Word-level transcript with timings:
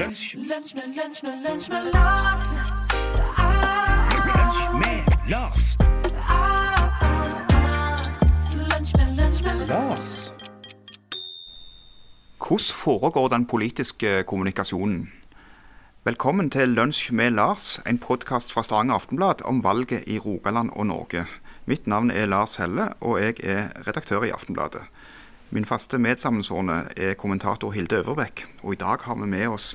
Lunsj, 0.00 0.36
med, 0.36 0.44
lunsj 0.96 1.24
med, 1.24 1.32
lunsj 1.44 1.70
med 1.70 1.82
Lars. 1.92 2.46
lunsj 4.28 4.62
med 4.80 5.10
Lars. 5.28 5.64
Lunsj 8.70 8.94
med, 8.96 9.10
lunsj 9.18 9.44
med 9.44 9.66
Lars. 9.68 10.14
Hvordan 12.38 12.64
foregår 12.84 13.28
den 13.28 13.46
politiske 13.46 14.22
kommunikasjonen? 14.22 15.12
Velkommen 16.04 16.50
til 16.50 16.68
Lunsj 16.68 17.12
med 17.12 17.30
Lars, 17.30 17.80
en 17.86 17.98
podkast 17.98 18.52
fra 18.52 18.62
Stavanger 18.62 18.94
Aftenblad 18.94 19.44
om 19.44 19.64
valget 19.64 20.08
i 20.08 20.18
Rogaland 20.18 20.70
og 20.72 20.86
Norge. 20.86 21.26
Mitt 21.66 21.86
navn 21.86 22.10
er 22.10 22.26
Lars 22.26 22.56
Helle, 22.56 22.92
og 23.00 23.20
jeg 23.20 23.34
er 23.44 23.68
redaktør 23.86 24.22
i 24.22 24.30
Aftenbladet. 24.30 24.82
Min 25.50 25.64
faste 25.66 25.98
medsammensvorne 25.98 26.84
er 26.96 27.16
kommentator 27.18 27.72
Hilde 27.74 27.96
Øverbekk, 28.04 28.44
og 28.62 28.72
i 28.72 28.76
dag 28.78 29.02
har 29.02 29.16
vi 29.18 29.26
med 29.26 29.48
oss 29.50 29.72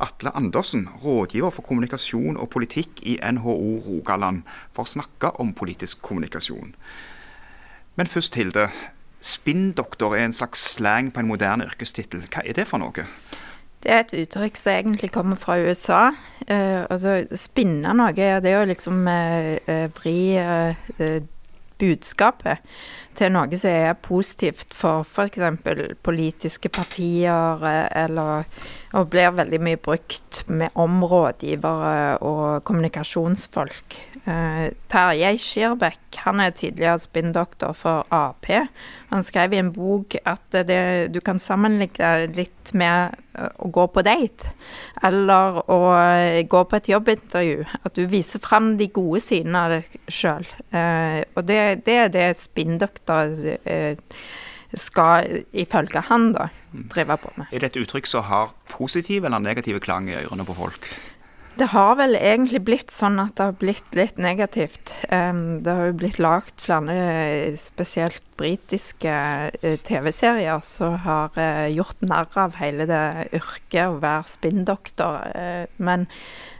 Atle 0.00 0.30
Andersen, 0.36 0.88
rådgiver 1.04 1.50
for 1.50 1.62
kommunikasjon 1.62 2.36
og 2.36 2.48
politikk 2.50 3.02
i 3.02 3.18
NHO 3.32 3.82
Rogaland, 3.84 4.42
for 4.72 4.86
å 4.86 4.92
snakke 4.94 5.34
om 5.36 5.52
politisk 5.52 6.00
kommunikasjon. 6.00 6.72
Men 7.96 8.06
først, 8.06 8.40
Hilde. 8.40 8.70
Spinndoktor 9.20 10.14
er 10.16 10.24
en 10.24 10.32
slags 10.32 10.62
slang 10.76 11.12
på 11.12 11.20
en 11.20 11.28
moderne 11.28 11.66
yrkestittel. 11.66 12.24
Hva 12.32 12.46
er 12.46 12.56
det 12.56 12.68
for 12.70 12.80
noe? 12.80 13.04
Det 13.82 13.92
er 13.92 14.04
et 14.06 14.14
uttrykk 14.22 14.56
som 14.56 14.72
egentlig 14.72 15.10
kommer 15.12 15.36
fra 15.36 15.58
USA. 15.60 16.04
Eh, 16.46 16.86
altså, 16.88 17.26
spinne 17.36 17.92
noe, 17.98 18.14
det 18.16 18.48
er 18.48 18.62
jo 18.62 18.70
liksom 18.70 19.02
eh, 19.10 19.58
eh, 19.66 19.90
vri 19.98 20.20
eh, 20.40 20.88
eh, 21.02 21.20
budskapet 21.78 22.58
til 23.18 23.32
noe 23.34 23.58
som 23.58 23.74
er 23.74 23.96
positivt 24.02 24.74
for 24.76 25.06
f.eks. 25.06 25.40
politiske 26.04 26.70
partier, 26.70 27.64
eh, 27.66 27.86
eller 28.04 28.44
og 28.96 29.10
blir 29.12 29.34
veldig 29.36 29.60
mye 29.60 29.80
brukt 29.80 30.42
med 30.48 30.74
om 30.78 31.02
rådgivere 31.04 32.18
og 32.24 32.64
kommunikasjonsfolk. 32.68 33.98
Eh, 34.28 34.70
Terje 34.90 35.30
Skirbekk 35.40 36.18
han 36.24 36.40
er 36.42 36.50
tidligere 36.56 36.98
spinndoktor 37.00 37.72
for 37.76 38.08
Ap. 38.12 38.48
Han 39.08 39.24
skrev 39.24 39.54
i 39.54 39.60
en 39.60 39.70
bok 39.72 40.16
at 40.28 40.58
det, 40.68 41.12
du 41.14 41.20
kan 41.24 41.40
sammenligne 41.40 42.28
litt 42.36 42.72
med 42.76 43.14
eh, 43.38 43.48
å 43.56 43.70
gå 43.72 43.86
på 43.92 44.04
date, 44.04 44.52
eller 45.04 45.62
å 45.64 45.78
eh, 45.94 46.42
gå 46.48 46.64
på 46.64 46.80
et 46.80 46.90
jobbintervju. 46.92 47.64
At 47.84 47.96
du 47.96 48.04
viser 48.10 48.42
fram 48.44 48.74
de 48.80 48.90
gode 48.92 49.22
sidene 49.24 49.64
av 49.64 49.76
deg 49.78 49.96
sjøl. 50.12 50.48
Eh, 50.72 51.22
og 51.36 51.48
det, 51.48 51.62
det 51.88 51.96
er 52.04 52.12
det 52.12 52.28
spinndoktor 52.40 53.32
eh, 53.64 53.96
skal, 54.76 55.44
ifølge 55.56 56.02
han, 56.10 56.32
da, 56.36 56.48
drive 56.92 57.16
på 57.22 57.32
med. 57.36 57.52
Er 57.52 57.64
det 57.64 57.72
et 57.72 57.82
uttrykk 57.84 58.10
som 58.10 58.26
har 58.28 58.52
positiv 58.68 59.24
eller 59.24 59.40
negativ 59.40 59.80
klang 59.84 60.10
i 60.10 60.18
ørene 60.20 60.44
på 60.48 60.56
folk? 60.58 60.90
Det 61.58 61.72
har 61.72 61.96
vel 61.98 62.14
egentlig 62.14 62.60
blitt 62.62 62.92
sånn 62.94 63.16
at 63.18 63.32
det 63.38 63.46
har 63.48 63.56
blitt 63.58 63.96
litt 63.98 64.18
negativt. 64.22 64.92
Det 65.10 65.72
har 65.74 65.88
jo 65.88 65.96
blitt 65.98 66.20
lagd 66.22 66.60
flere, 66.62 66.94
spesielt 67.58 68.22
britiske 68.38 69.14
eh, 69.58 69.74
TV-serier, 69.82 70.62
som 70.62 70.94
har 71.02 71.34
eh, 71.40 71.66
gjort 71.74 72.04
narr 72.06 72.38
av 72.38 72.54
hele 72.60 72.86
det 72.86 73.32
yrket 73.34 73.88
å 73.88 73.98
være 73.98 74.30
spinndoktor. 74.30 75.26
Men 75.82 76.06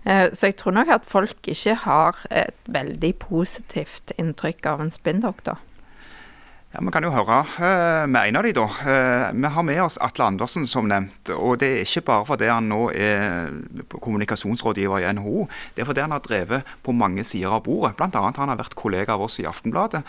eh, 0.03 0.27
Så 0.35 0.51
jeg 0.51 0.59
tror 0.59 0.75
nok 0.81 0.91
at 0.97 1.07
folk 1.07 1.47
ikke 1.47 1.79
har 1.85 2.19
et 2.35 2.59
veldig 2.67 3.15
positivt 3.23 4.17
inntrykk 4.19 4.67
av 4.73 4.83
en 4.83 4.91
spinndoktor. 4.91 5.63
Ja, 6.69 6.83
Vi 6.85 6.91
kan 6.93 7.01
jo 7.01 7.09
høre 7.09 7.39
eh, 7.65 8.07
med 8.13 8.29
en 8.29 8.37
av 8.37 8.45
de 8.45 8.51
da. 8.53 8.67
Eh, 8.93 9.27
vi 9.33 9.51
har 9.55 9.65
med 9.65 9.79
oss 9.81 9.97
Atle 10.05 10.27
Andersen, 10.27 10.67
som 10.69 10.85
nevnt. 10.85 11.31
og 11.33 11.59
Det 11.63 11.69
er 11.69 11.87
ikke 11.87 12.05
bare 12.05 12.27
fordi 12.29 12.51
han 12.53 12.69
nå 12.69 12.91
er 12.93 13.49
kommunikasjonsrådgiver 13.89 15.01
i 15.01 15.13
NHO. 15.17 15.47
Det 15.75 15.83
er 15.83 15.89
fordi 15.89 16.05
han 16.05 16.13
har 16.13 16.21
drevet 16.21 16.69
på 16.85 16.93
mange 16.93 17.25
sider 17.25 17.57
av 17.57 17.65
bordet. 17.65 17.97
Annet 18.05 18.37
han 18.37 18.53
har 18.53 18.61
vært 18.61 18.77
kollega 18.77 19.17
av 19.17 19.25
oss 19.25 19.41
i 19.41 19.49
Aftenbladet. 19.49 20.05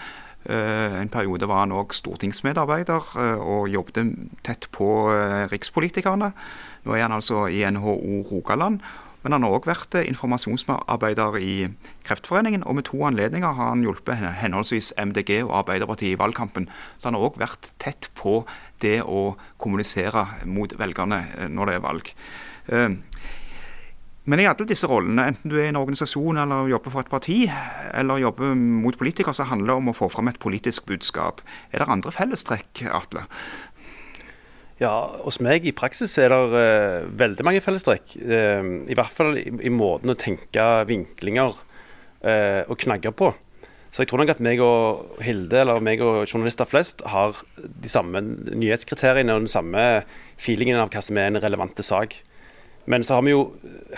Eh, 0.51 0.99
en 0.99 1.07
periode 1.07 1.47
var 1.47 1.63
han 1.63 1.71
òg 1.71 1.95
stortingsmedarbeider 1.95 3.07
og 3.39 3.69
jobbet 3.71 4.11
tett 4.43 4.67
på 4.75 4.89
rikspolitikerne. 5.51 6.33
Nå 6.83 6.95
er 6.95 7.07
han 7.07 7.15
altså 7.15 7.47
i 7.47 7.63
NHO 7.71 7.95
Rogaland. 8.33 8.83
Men 9.23 9.35
han 9.35 9.43
har 9.43 9.55
òg 9.57 9.67
vært 9.67 9.97
eh, 9.99 10.07
informasjonsarbeider 10.07 11.39
i 11.43 11.53
Kreftforeningen, 12.07 12.63
og 12.63 12.77
med 12.79 12.87
to 12.87 13.01
anledninger 13.07 13.51
har 13.57 13.73
han 13.73 13.83
hjulpet 13.83 14.21
henholdsvis 14.39 14.93
MDG 14.99 15.41
og 15.43 15.57
Arbeiderpartiet 15.63 16.15
i 16.15 16.21
valgkampen. 16.21 16.69
Så 16.97 17.09
han 17.09 17.19
har 17.19 17.27
òg 17.27 17.41
vært 17.41 17.73
tett 17.83 18.11
på 18.19 18.41
det 18.83 19.01
å 19.03 19.33
kommunisere 19.59 20.25
mot 20.47 20.71
velgerne 20.79 21.25
eh, 21.35 21.51
når 21.51 21.71
det 21.71 21.75
er 21.79 21.85
valg. 21.89 22.15
Eh, 22.71 22.95
Men 24.29 24.43
i 24.43 24.45
alle 24.45 24.65
disse 24.67 24.85
rollene, 24.85 25.23
enten 25.31 25.49
du 25.49 25.55
er 25.57 25.63
i 25.63 25.69
en 25.71 25.79
organisasjon 25.79 26.37
eller 26.37 26.67
jobber 26.69 26.93
for 26.93 27.01
et 27.01 27.09
parti, 27.09 27.37
eller 27.97 28.19
jobber 28.21 28.51
mot 28.53 28.93
politikere, 28.99 29.33
så 29.33 29.47
handler 29.49 29.71
det 29.71 29.77
om 29.79 29.89
å 29.89 29.95
få 29.97 30.09
fram 30.13 30.29
et 30.29 30.37
politisk 30.43 30.85
budskap. 30.85 31.41
Er 31.73 31.81
det 31.81 31.87
andre 31.89 32.13
fellestrekk, 32.13 32.83
Atle? 32.93 33.23
Ja, 34.79 34.93
hos 35.25 35.41
meg 35.43 35.65
i 35.67 35.73
praksis 35.75 36.13
er 36.23 36.31
det 36.31 36.37
uh, 36.55 37.07
veldig 37.19 37.43
mange 37.43 37.59
fellestrekk. 37.63 38.13
Uh, 38.15 38.87
I 38.87 38.95
hvert 38.95 39.11
fall 39.11 39.35
i, 39.41 39.49
i 39.67 39.71
måten 39.73 40.13
å 40.13 40.15
tenke 40.15 40.67
vinklinger 40.87 41.51
uh, 41.51 42.61
og 42.63 42.77
knagger 42.79 43.11
på. 43.11 43.33
Så 43.91 44.03
jeg 44.03 44.11
tror 44.11 44.21
nok 44.21 44.31
at 44.31 44.41
meg 44.45 44.61
og 44.63 45.19
Hilde, 45.25 45.65
eller 45.65 45.83
meg 45.83 45.99
og 46.05 46.21
journalister 46.29 46.69
flest, 46.69 47.03
har 47.11 47.35
de 47.57 47.91
samme 47.91 48.21
nyhetskriteriene 48.23 49.35
og 49.35 49.43
den 49.43 49.51
samme 49.51 49.85
feelingen 50.39 50.79
av 50.79 50.93
hva 50.93 51.03
som 51.03 51.19
er 51.19 51.27
en 51.31 51.41
relevante 51.43 51.83
sak. 51.83 52.15
Men 52.89 53.03
så 53.03 53.17
har 53.17 53.25
vi 53.25 53.33
jo 53.33 53.49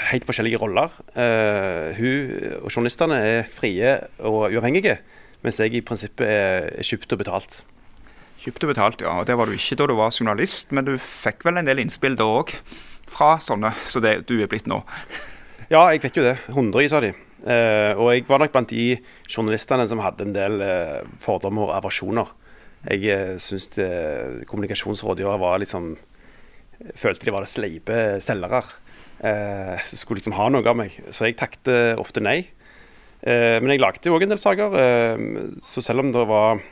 helt 0.09 0.25
forskjellige 0.25 0.63
roller. 0.63 0.95
Uh, 1.13 1.93
hun 1.99 2.33
og 2.63 2.71
journalistene 2.71 3.21
er 3.21 3.51
frie 3.53 3.99
og 4.17 4.47
uavhengige, 4.47 4.97
mens 5.45 5.61
jeg 5.61 5.77
i 5.77 5.85
prinsippet 5.85 6.25
er 6.25 6.89
kjøpt 6.89 7.13
og 7.13 7.21
betalt. 7.21 7.61
Kjøpt 8.41 8.63
og 8.65 8.71
betalt, 8.71 9.01
ja. 9.05 9.19
og 9.21 9.27
Det 9.29 9.35
var 9.37 9.45
du 9.45 9.53
ikke 9.53 9.75
da 9.77 9.85
du 9.85 9.93
var 9.99 10.15
journalist, 10.15 10.71
men 10.73 10.87
du 10.87 10.95
fikk 10.97 11.43
vel 11.45 11.59
en 11.61 11.67
del 11.67 11.83
innspill 11.83 12.15
da 12.17 12.25
òg? 12.25 12.55
Fra 13.11 13.35
sånne 13.43 13.69
som 13.85 14.01
det 14.01 14.23
du 14.25 14.39
er 14.41 14.49
blitt 14.49 14.69
nå. 14.71 14.79
Ja, 15.69 15.83
jeg 15.93 16.01
fikk 16.01 16.17
jo 16.17 16.23
det. 16.25 16.39
Hundrevis 16.55 16.95
av 16.97 17.05
de. 17.05 17.11
Eh, 17.41 17.93
og 17.93 18.09
jeg 18.11 18.25
var 18.25 18.41
nok 18.41 18.53
blant 18.53 18.73
de 18.73 18.95
journalistene 19.29 19.85
som 19.89 20.01
hadde 20.01 20.25
en 20.25 20.33
del 20.33 20.63
eh, 20.65 21.03
fordommer 21.21 21.67
og 21.67 21.75
aversjoner. 21.77 22.33
Jeg 22.89 23.05
eh, 23.13 23.35
syns 23.41 23.69
eh, 23.81 24.41
kommunikasjonsrådgivere 24.49 25.41
var 25.41 25.61
liksom 25.61 25.93
Følte 26.97 27.27
de 27.27 27.33
var 27.35 27.43
det 27.45 27.51
sleipe 27.51 27.95
selgere. 28.25 28.63
Eh, 29.21 29.83
skulle 29.85 30.17
liksom 30.17 30.33
ha 30.33 30.47
noe 30.49 30.65
av 30.65 30.79
meg. 30.79 30.95
Så 31.13 31.27
jeg 31.27 31.37
takte 31.37 31.93
ofte 32.01 32.23
nei. 32.25 32.39
Eh, 33.21 33.61
men 33.61 33.75
jeg 33.75 33.83
lagde 33.83 34.09
òg 34.09 34.25
en 34.25 34.33
del 34.33 34.41
saker. 34.41 34.77
Eh, 34.81 35.25
så 35.61 35.83
selv 35.85 36.01
om 36.01 36.09
det 36.09 36.23
var 36.25 36.63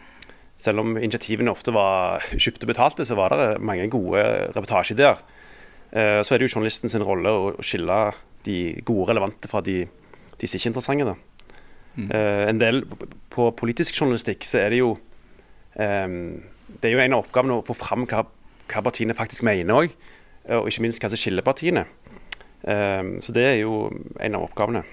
selv 0.60 0.82
om 0.84 0.98
initiativene 1.00 1.52
ofte 1.54 1.72
var 1.72 2.20
kjøpt 2.36 2.66
og 2.66 2.72
betalte, 2.74 3.06
så 3.08 3.16
var 3.16 3.32
det 3.32 3.62
mange 3.64 3.86
gode 3.92 4.24
reportasjeideer. 4.56 5.22
Eh, 5.96 6.20
Så 6.22 6.36
er 6.36 6.38
det 6.42 6.50
jo 6.50 6.58
journalisten 6.60 6.92
sin 6.92 7.02
rolle 7.06 7.32
å 7.32 7.54
skille 7.64 8.00
de 8.46 8.58
gode, 8.86 9.08
relevante 9.10 9.48
fra 9.52 9.62
de, 9.64 9.86
de 10.38 10.46
ikke 10.48 10.60
er 10.60 10.72
interessante. 10.74 11.06
Da. 11.08 11.16
Eh, 12.00 12.50
En 12.52 12.60
del 12.60 12.84
på 13.32 13.50
politisk 13.56 13.96
journalistikk 14.02 14.44
så 14.48 14.60
er 14.66 14.70
det 14.76 14.82
jo 14.84 14.92
eh, 15.80 16.08
Det 16.70 16.86
er 16.86 16.94
jo 16.94 17.00
en 17.04 17.14
av 17.18 17.24
oppgavene 17.26 17.58
å 17.60 17.66
få 17.66 17.74
fram 17.80 18.06
hva, 18.06 18.26
hva 18.70 18.84
partiene 18.86 19.16
faktisk 19.18 19.44
mener 19.48 19.74
òg, 19.74 19.96
og 20.50 20.68
ikke 20.70 20.82
minst 20.86 21.02
hva 21.02 21.10
som 21.10 21.18
skiller 21.20 21.42
partiene. 21.46 21.86
Eh, 22.68 23.16
Så 23.24 23.32
det 23.34 23.44
er 23.48 23.58
jo 23.64 23.88
en 24.20 24.36
av 24.36 24.44
oppgavene. 24.50 24.84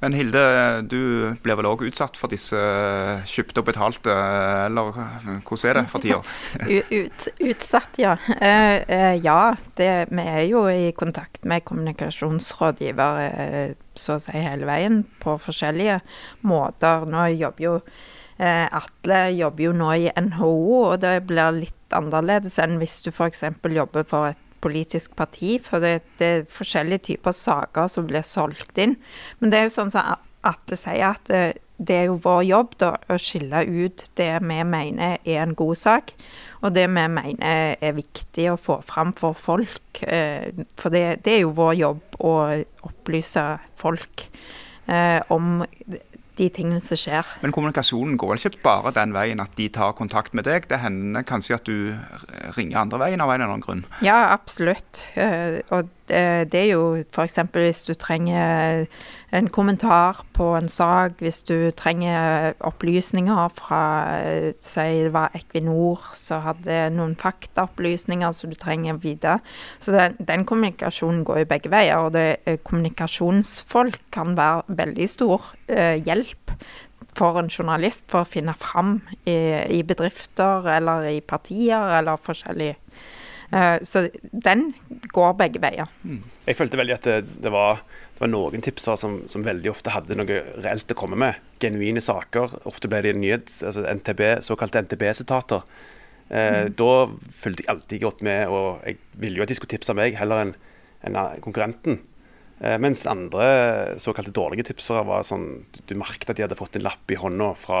Men 0.00 0.14
Hilde, 0.16 0.42
du 0.88 1.00
blir 1.44 1.58
vel 1.58 1.68
òg 1.68 1.82
utsatt 1.84 2.16
for 2.16 2.32
disse 2.32 2.56
kjøpte 3.28 3.60
og 3.60 3.66
betalte, 3.68 4.14
eller 4.66 4.94
hvordan 5.44 5.66
er 5.70 5.76
det 5.76 5.84
for 5.92 6.04
tida? 6.04 6.20
Ut, 7.00 7.26
utsatt, 7.50 8.00
ja. 8.00 8.14
Uh, 8.30 8.80
uh, 8.88 9.16
ja, 9.20 9.40
det, 9.76 9.90
vi 10.08 10.24
er 10.24 10.46
jo 10.48 10.64
i 10.72 10.88
kontakt 10.96 11.44
med 11.44 11.66
kommunikasjonsrådgiver 11.68 13.20
uh, 13.20 13.76
så 14.00 14.16
å 14.16 14.22
si 14.22 14.40
hele 14.40 14.68
veien 14.68 15.02
på 15.20 15.36
forskjellige 15.42 16.00
måter. 16.48 17.04
Nå 17.10 17.26
jobber 17.34 17.66
jo 17.66 17.74
eh, 18.40 18.66
Atle 18.66 19.20
jobber 19.36 19.66
jo 19.66 19.72
nå 19.76 19.90
i 20.00 20.08
NHO, 20.16 20.52
og 20.92 20.94
det 21.04 21.18
blir 21.28 21.58
litt 21.58 21.96
annerledes 21.96 22.58
enn 22.62 22.78
hvis 22.80 23.00
du 23.04 23.10
f.eks. 23.12 23.44
jobber 23.74 24.06
for 24.08 24.30
et 24.32 24.40
politisk 24.60 25.16
parti, 25.18 25.58
for 25.64 25.82
det, 25.82 26.00
det 26.20 26.26
er 26.26 26.50
forskjellige 26.52 27.06
typer 27.12 27.36
saker 27.36 27.88
som 27.90 28.08
blir 28.10 28.26
solgt 28.26 28.78
inn. 28.80 28.96
Men 29.40 29.52
det 29.52 29.58
er 29.58 29.68
jo 29.68 29.76
sånn 29.80 29.92
som 29.94 30.16
Atle 30.46 30.76
sier, 30.80 31.12
at 31.12 31.32
eh, 31.34 31.58
det 31.80 31.96
er 31.96 32.06
jo 32.10 32.18
vår 32.20 32.42
jobb 32.44 32.74
da, 32.80 32.90
å 33.08 33.16
skille 33.20 33.62
ut 33.64 34.04
det 34.20 34.30
vi 34.44 34.58
mener 34.68 35.16
er 35.24 35.40
en 35.40 35.54
god 35.56 35.80
sak, 35.80 36.12
og 36.60 36.74
det 36.76 36.86
vi 36.92 37.06
mener 37.12 37.76
er 37.80 37.96
viktig 37.96 38.50
å 38.52 38.58
få 38.60 38.80
fram 38.84 39.14
for 39.16 39.36
folk. 39.36 40.02
Eh, 40.04 40.52
For 40.76 40.92
det, 40.92 41.22
det 41.24 41.38
er 41.38 41.42
jo 41.46 41.56
vår 41.56 41.74
jobb 41.80 42.20
å 42.20 42.34
opplyse 42.88 43.46
folk 43.80 44.26
eh, 44.88 45.20
om 45.32 45.62
de 46.40 46.48
tingene 46.56 46.80
som 46.80 46.96
skjer. 46.98 47.28
Men 47.44 47.52
kommunikasjonen 47.54 48.16
går 48.20 48.40
ikke 48.40 48.62
bare 48.64 48.92
den 48.96 49.12
veien 49.16 49.40
at 49.44 49.52
de 49.60 49.68
tar 49.72 49.92
kontakt 49.98 50.32
med 50.36 50.48
deg. 50.48 50.66
Det 50.70 50.80
hender 50.80 51.22
kanskje 51.28 51.58
at 51.60 51.68
du 51.68 51.92
ringer 52.56 52.80
andre 52.80 53.00
veien 53.04 53.20
av 53.20 53.30
en 53.30 53.40
eller 53.42 53.52
annen 53.52 53.64
grunn. 53.64 53.84
Ja, 54.04 54.30
absolutt. 54.34 55.02
Eh, 55.20 55.60
Og 55.70 55.90
Det, 56.10 56.50
det 56.52 56.60
er 56.64 56.70
jo 56.72 56.84
f.eks. 57.06 57.38
hvis 57.54 57.84
du 57.86 57.94
trenger 57.94 58.86
en 59.32 59.48
kommentar 59.48 60.24
på 60.34 60.48
en 60.58 60.68
sak, 60.68 61.20
hvis 61.22 61.42
du 61.46 61.70
trenger 61.78 62.56
opplysninger 62.66 63.52
fra 63.54 63.82
eh, 64.24 64.50
Si 64.60 65.04
det 65.04 65.12
var 65.14 65.34
Equinor 65.38 66.02
som 66.18 66.42
hadde 66.42 66.80
noen 66.96 67.14
faktaopplysninger 67.18 68.34
som 68.34 68.50
du 68.50 68.58
trenger 68.58 68.98
videre. 69.02 69.38
Så 69.78 69.94
den, 69.94 70.18
den 70.18 70.44
kommunikasjonen 70.48 71.22
går 71.24 71.44
jo 71.44 71.50
begge 71.52 71.70
veier. 71.70 72.02
Og 72.02 72.14
det, 72.18 72.42
eh, 72.44 72.58
kommunikasjonsfolk 72.58 74.00
kan 74.14 74.34
være 74.38 74.78
veldig 74.82 75.08
stor 75.08 75.52
eh, 75.68 76.00
hjelp 76.02 76.56
for 77.14 77.38
en 77.40 77.50
journalist 77.50 78.06
for 78.10 78.24
å 78.24 78.28
finne 78.28 78.54
fram 78.58 78.98
i, 79.26 79.38
i 79.78 79.82
bedrifter 79.86 80.66
eller 80.76 81.08
i 81.10 81.20
partier 81.22 81.98
eller 81.98 82.20
forskjellig. 82.22 82.74
Eh, 83.52 83.78
så 83.82 84.04
den 84.46 84.68
går 85.14 85.34
begge 85.40 85.62
veier. 85.62 85.90
Jeg 86.46 86.58
følte 86.58 86.78
veldig 86.78 86.96
at 86.96 87.08
det, 87.08 87.16
det, 87.42 87.50
var, 87.54 87.80
det 88.14 88.22
var 88.24 88.30
noen 88.30 88.62
tipsere 88.64 88.98
som, 89.00 89.20
som 89.30 89.46
veldig 89.46 89.72
ofte 89.72 89.94
hadde 89.94 90.18
noe 90.18 90.42
reelt 90.62 90.94
å 90.94 90.98
komme 90.98 91.18
med. 91.18 91.40
Genuine 91.62 92.02
saker. 92.04 92.60
Ofte 92.70 92.90
ble 92.90 93.02
det 93.06 93.16
nyhets, 93.18 93.62
altså 93.66 93.86
NTB, 93.90 94.22
såkalte 94.46 94.84
NTB-sitater. 94.86 95.66
Eh, 96.30 96.68
Da 96.78 96.92
fulgte 97.42 97.64
jeg 97.66 97.72
alltid 97.74 98.04
godt 98.04 98.22
med, 98.26 98.46
og 98.54 98.84
jeg 98.86 99.00
ville 99.18 99.40
jo 99.40 99.46
at 99.46 99.50
de 99.50 99.58
skulle 99.58 99.74
tipse 99.74 99.96
meg 99.98 100.14
heller 100.20 100.44
enn 100.46 100.54
en 101.08 101.18
konkurrenten. 101.42 101.98
Eh, 102.60 102.76
mens 102.78 103.06
andre 103.08 103.96
såkalte 103.98 104.34
dårlige 104.36 104.66
tipsere 104.68 105.00
var 105.08 105.22
sånn 105.24 105.62
Du 105.88 105.94
merket 105.96 106.28
at 106.28 106.36
de 106.36 106.44
hadde 106.44 106.58
fått 106.58 106.76
en 106.76 106.84
lapp 106.84 107.08
i 107.08 107.16
hånda 107.16 107.54
fra 107.56 107.80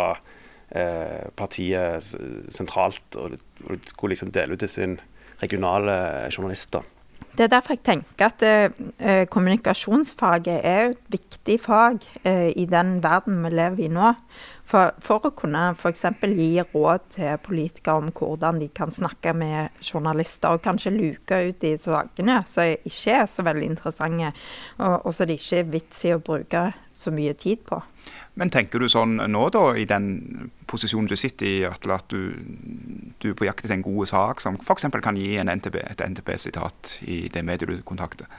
eh, 0.72 1.28
partiet 1.36 2.00
sentralt, 2.48 3.04
og, 3.20 3.36
og 3.68 3.90
skulle 3.92 4.14
liksom 4.16 4.32
dele 4.32 4.56
ut 4.56 4.64
til 4.64 4.72
sin 4.72 4.96
regionale 5.42 6.28
journalister. 6.30 6.84
Det 7.30 7.44
er 7.46 7.52
derfor 7.52 7.76
jeg 7.76 7.84
tenker 7.86 8.26
at 8.26 8.42
eh, 8.44 9.26
kommunikasjonsfaget 9.30 10.64
er 10.66 10.90
et 10.90 11.04
viktig 11.12 11.60
fag 11.62 12.00
eh, 12.26 12.50
i 12.58 12.66
den 12.68 12.98
verden 13.04 13.38
vi 13.44 13.52
lever 13.54 13.84
i 13.86 13.90
nå. 13.92 14.10
For, 14.70 14.92
for 15.02 15.26
å 15.26 15.32
kunne 15.34 15.62
f.eks. 15.72 16.04
gi 16.22 16.50
råd 16.74 17.06
til 17.14 17.38
politikere 17.42 18.02
om 18.02 18.10
hvordan 18.14 18.60
de 18.62 18.68
kan 18.74 18.92
snakke 18.94 19.32
med 19.34 19.82
journalister, 19.82 20.54
og 20.54 20.62
kanskje 20.62 20.92
luke 20.94 21.40
ut 21.48 21.58
de 21.62 21.72
sakene 21.80 22.40
som 22.46 22.70
ikke 22.70 23.16
er 23.22 23.26
så 23.30 23.46
veldig 23.46 23.72
interessante, 23.72 24.30
og, 24.78 25.06
og 25.06 25.14
som 25.14 25.30
det 25.30 25.40
ikke 25.40 25.62
er 25.62 25.72
vits 25.74 26.04
i 26.06 26.14
å 26.14 26.22
bruke 26.22 26.68
så 27.00 27.12
mye 27.14 27.32
tid 27.38 27.62
på. 27.66 27.80
Men 28.38 28.52
tenker 28.52 28.80
du 28.80 28.88
sånn 28.88 29.18
nå, 29.18 29.42
da, 29.52 29.62
i 29.76 29.86
den 29.88 30.50
posisjonen 30.70 31.08
du 31.10 31.16
sitter 31.18 31.48
i, 31.48 31.56
Atle, 31.68 31.96
at 31.98 32.12
du, 32.12 32.30
du 33.20 33.30
er 33.32 33.36
på 33.36 33.48
jakt 33.48 33.64
etter 33.64 33.76
en 33.76 33.84
god 33.84 34.08
sak 34.10 34.42
som 34.44 34.58
f.eks. 34.60 34.86
kan 35.02 35.18
gi 35.18 35.34
en 35.40 35.50
NTB, 35.50 35.80
et 35.82 36.04
NTB-sitat 36.06 36.94
i 37.10 37.20
det 37.32 37.42
mediet 37.46 37.68
du 37.68 37.82
kontakter? 37.86 38.30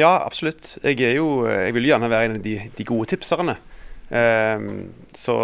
Ja, 0.00 0.16
absolutt. 0.16 0.76
Jeg, 0.82 0.98
er 1.04 1.18
jo, 1.18 1.44
jeg 1.50 1.76
vil 1.76 1.90
gjerne 1.90 2.10
være 2.10 2.30
en 2.30 2.38
av 2.38 2.44
de, 2.46 2.56
de 2.74 2.88
gode 2.88 3.10
tipserne. 3.12 3.58
Um, 4.14 4.90
så, 5.16 5.36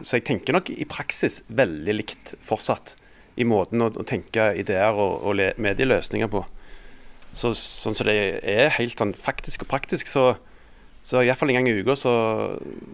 så 0.00 0.18
jeg 0.18 0.26
tenker 0.28 0.54
nok 0.54 0.70
i 0.70 0.86
praksis 0.88 1.40
veldig 1.50 1.96
likt 1.96 2.36
fortsatt 2.46 2.94
i 3.36 3.44
måten 3.44 3.82
å, 3.84 3.90
å 3.90 4.06
tenke 4.06 4.52
ideer 4.58 4.96
og, 4.96 5.24
og 5.28 5.62
medieløsninger 5.62 6.30
på. 6.32 6.44
Så, 7.36 7.52
sånn 7.58 7.96
som 7.96 8.08
det 8.08 8.16
er 8.48 8.72
helt 8.78 8.96
sånn 8.96 9.12
faktisk 9.18 9.66
og 9.66 9.72
praktisk, 9.74 10.08
så, 10.08 10.36
så 11.06 11.22
iallfall 11.22 11.52
en 11.52 11.60
gang 11.60 11.68
i 11.70 11.76
uka 11.78 11.94
så, 11.98 12.12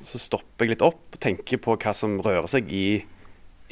så 0.05 0.20
stopper 0.20 0.67
jeg 0.67 0.75
litt 0.75 0.85
opp 0.85 1.17
og 1.17 1.20
tenker 1.23 1.61
på 1.64 1.79
hva 1.81 1.94
som 1.97 2.19
rører 2.20 2.49
seg 2.50 2.69
i 2.69 2.87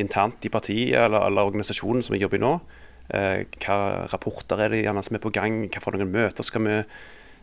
internt 0.01 0.47
i 0.49 0.53
partiet 0.53 0.97
eller, 0.97 1.27
eller 1.29 1.51
organisasjonen 1.51 2.01
som 2.05 2.17
jeg 2.17 2.25
jobber 2.25 2.41
i 2.41 2.45
nå. 2.47 2.55
Eh, 3.13 3.43
hva 3.61 4.07
rapporter 4.09 4.63
er 4.65 4.73
det 4.73 4.85
gjerne 4.85 5.03
som 5.05 5.19
er 5.19 5.25
på 5.25 5.33
gang, 5.35 5.65
hva 5.69 5.83
for 5.83 5.97
noen 5.99 6.13
møter 6.15 6.47
skal 6.47 6.65
vi, 6.65 6.79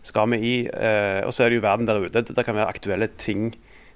skal 0.09 0.31
vi 0.33 0.41
i. 0.41 0.55
Eh, 0.71 1.21
og 1.27 1.35
så 1.35 1.45
er 1.45 1.51
det 1.51 1.59
jo 1.59 1.67
verden 1.67 1.89
der 1.89 2.01
ute. 2.01 2.25
Det 2.25 2.45
kan 2.47 2.57
være 2.57 2.71
aktuelle 2.73 3.11
ting 3.21 3.51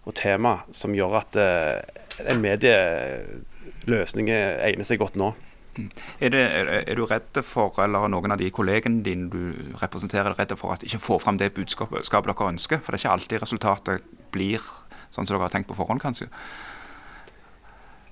og 0.05 0.13
tema 0.17 0.59
som 0.75 0.93
gjør 0.97 1.17
at 1.23 1.37
eh, 1.41 2.01
en 2.29 2.41
medieløsning 2.43 4.29
egner 4.29 4.85
seg 4.85 5.01
godt 5.01 5.17
nå. 5.17 5.33
Er, 5.71 6.33
det, 6.33 6.41
er, 6.41 6.95
du 6.99 7.05
redd 7.07 7.37
for, 7.47 7.77
eller 7.79 8.09
noen 8.11 8.33
av 8.35 8.39
de 8.41 8.49
kollegene 8.51 9.03
dine 9.05 9.29
du 9.31 9.75
representerer, 9.79 10.33
er 10.33 10.41
redde 10.41 10.57
for 10.59 10.75
at 10.75 10.83
ikke 10.83 10.99
får 10.99 11.21
fram 11.23 11.39
det 11.39 11.53
budskapet 11.55 12.11
dere 12.11 12.49
ønsker? 12.49 12.81
For 12.83 12.91
det 12.91 12.99
er 12.99 13.05
ikke 13.05 13.13
alltid 13.15 13.45
resultatet 13.45 14.09
blir 14.35 14.65
sånn 15.11 15.25
som 15.27 15.35
dere 15.35 15.45
har 15.45 15.53
tenkt 15.53 15.69
på 15.71 15.77
forhånd, 15.79 16.03
kanskje? 16.03 16.27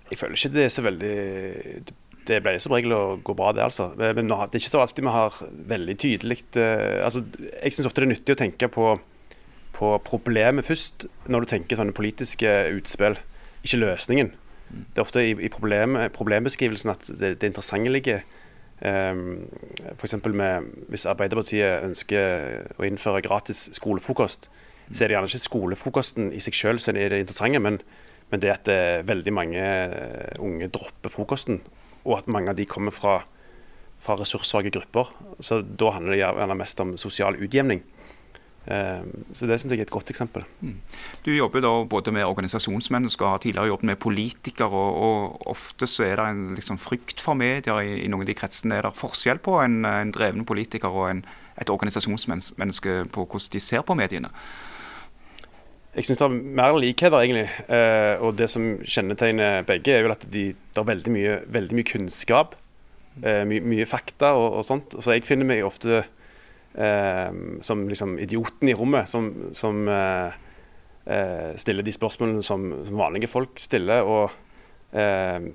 Jeg 0.10 0.22
føler 0.22 0.40
ikke 0.40 0.54
det 0.56 0.64
er 0.66 0.72
så 0.74 0.82
veldig 0.82 1.16
Det 2.30 2.40
pleier 2.42 2.62
som 2.64 2.74
regel 2.74 2.96
å 2.96 3.04
gå 3.26 3.36
bra, 3.38 3.52
det, 3.54 3.62
altså. 3.68 3.92
Men 3.98 4.32
det 4.32 4.40
er 4.40 4.58
ikke 4.62 4.72
så 4.72 4.82
alltid 4.84 5.06
vi 5.06 5.14
har 5.14 5.38
veldig 5.76 5.96
tydelig 6.02 6.40
eh, 6.62 7.00
altså, 7.06 7.24
Jeg 7.60 7.76
syns 7.76 7.90
ofte 7.90 8.04
det 8.04 8.08
er 8.08 8.14
nyttig 8.16 8.36
å 8.36 8.40
tenke 8.40 8.72
på, 8.74 8.94
på 9.76 9.96
problemet 10.08 10.66
først, 10.66 11.10
når 11.28 11.46
du 11.46 11.52
tenker 11.54 11.80
sånne 11.80 11.96
politiske 11.98 12.56
utspill, 12.78 13.20
ikke 13.66 13.84
løsningen. 13.84 14.32
Det 14.70 15.02
er 15.02 15.06
ofte 15.06 15.24
i, 15.26 15.34
i 15.34 15.50
problem, 15.52 15.98
problembeskrivelsen 16.14 16.94
at 16.94 17.08
det, 17.20 17.36
det 17.42 17.50
interessante 17.52 17.92
ligger. 17.92 18.22
Um, 18.80 19.50
F.eks. 19.98 20.16
hvis 20.88 21.06
Arbeiderpartiet 21.10 21.84
ønsker 21.84 22.78
å 22.80 22.86
innføre 22.88 23.24
gratis 23.26 23.66
skolefrokost, 23.76 24.48
så 24.94 25.04
er 25.04 25.10
det 25.10 25.18
gjerne 25.18 25.30
ikke 25.30 25.44
skolefrokosten 25.44 26.30
i 26.34 26.40
seg 26.42 26.56
selv 26.58 26.84
som 26.84 26.98
er 26.98 27.12
det 27.12 27.20
interessante, 27.26 27.60
men, 27.62 27.82
men 28.32 28.42
det 28.42 28.54
at 28.54 28.72
eh, 28.72 29.02
veldig 29.06 29.34
mange 29.36 29.60
eh, 29.60 30.40
unge 30.42 30.70
dropper 30.74 31.14
frokosten, 31.14 31.60
og 32.08 32.22
at 32.22 32.32
mange 32.32 32.54
av 32.54 32.58
de 32.58 32.66
kommer 32.70 32.96
fra, 32.96 33.20
fra 34.02 34.16
ressurssvake 34.18 34.72
grupper. 34.74 35.12
Så 35.46 35.62
da 35.62 35.92
handler 35.94 36.16
det 36.16 36.22
gjerne 36.24 36.58
mest 36.58 36.82
om 36.82 36.96
sosial 36.98 37.38
utjevning. 37.38 37.84
Um, 38.68 39.24
så 39.34 39.48
det 39.50 39.56
syns 39.58 39.72
jeg 39.74 39.80
er 39.82 39.88
et 39.88 39.94
godt 39.94 40.12
eksempel. 40.12 40.44
Du 41.26 41.32
jobber 41.32 41.64
da 41.64 41.72
både 41.90 42.12
med 42.14 42.28
organisasjonsmennesker, 42.28 43.26
har 43.26 43.42
tidligere 43.42 43.72
jobbet 43.72 43.88
med 43.90 44.00
politikere, 44.04 44.70
og, 44.70 44.98
og 45.08 45.48
ofte 45.56 45.88
så 45.90 46.06
er 46.06 46.20
det 46.20 46.26
en 46.30 46.44
liksom, 46.58 46.78
frykt 46.78 47.24
for 47.24 47.40
medier 47.40 47.80
i, 47.82 47.96
i 48.04 48.10
noen 48.12 48.28
av 48.28 48.30
de 48.30 48.38
kretsene. 48.38 48.78
Er 48.78 48.86
det 48.86 49.00
forskjell 49.00 49.42
på 49.42 49.58
en, 49.64 49.82
en 49.90 50.14
dreven 50.14 50.46
politiker 50.46 50.94
og 50.94 51.08
en, 51.10 51.24
et 51.60 51.72
organisasjonsmenneske 51.74 53.00
på 53.16 53.26
hvordan 53.26 53.56
de 53.56 53.64
ser 53.64 53.88
på 53.88 53.98
mediene? 53.98 54.30
Jeg 55.96 56.06
syns 56.06 56.20
det 56.22 56.28
er 56.28 56.38
mer 56.62 56.78
likheter, 56.78 57.18
egentlig. 57.18 57.48
Eh, 57.66 58.22
og 58.22 58.38
det 58.38 58.52
som 58.54 58.76
kjennetegner 58.86 59.66
begge, 59.68 59.96
er 59.96 60.06
vel 60.06 60.14
at 60.14 60.28
de, 60.30 60.52
det 60.54 60.84
er 60.84 60.92
veldig 60.92 61.14
mye, 61.16 61.40
veldig 61.50 61.80
mye 61.80 61.90
kunnskap. 61.90 62.54
Eh, 63.24 63.42
my, 63.50 63.58
mye 63.66 63.88
fakta 63.90 64.36
og, 64.38 64.60
og 64.60 64.68
sånt. 64.68 64.94
Så 65.02 65.16
jeg 65.16 65.26
finner 65.26 65.50
meg 65.50 65.66
ofte 65.66 66.04
eh, 66.04 66.16
som 66.74 67.88
liksom 67.90 68.20
idioten 68.22 68.70
i 68.70 68.76
rommet, 68.78 69.10
som, 69.10 69.30
som 69.58 69.88
eh, 69.90 70.36
eh, 71.10 71.56
stiller 71.60 71.84
de 71.84 71.92
spørsmålene 71.96 72.44
som, 72.46 72.68
som 72.86 73.00
vanlige 73.00 73.28
folk 73.32 73.60
stiller. 73.60 74.06
Og, 74.06 74.32
eh, 74.94 75.50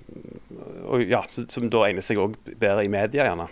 og 0.85 1.05
ja, 1.09 1.23
som 1.31 1.71
da 1.73 1.85
egner 1.87 2.05
seg 2.05 2.21
òg 2.21 2.35
bedre 2.51 2.85
i 2.85 2.91
media, 2.93 3.29
gjerne. 3.31 3.47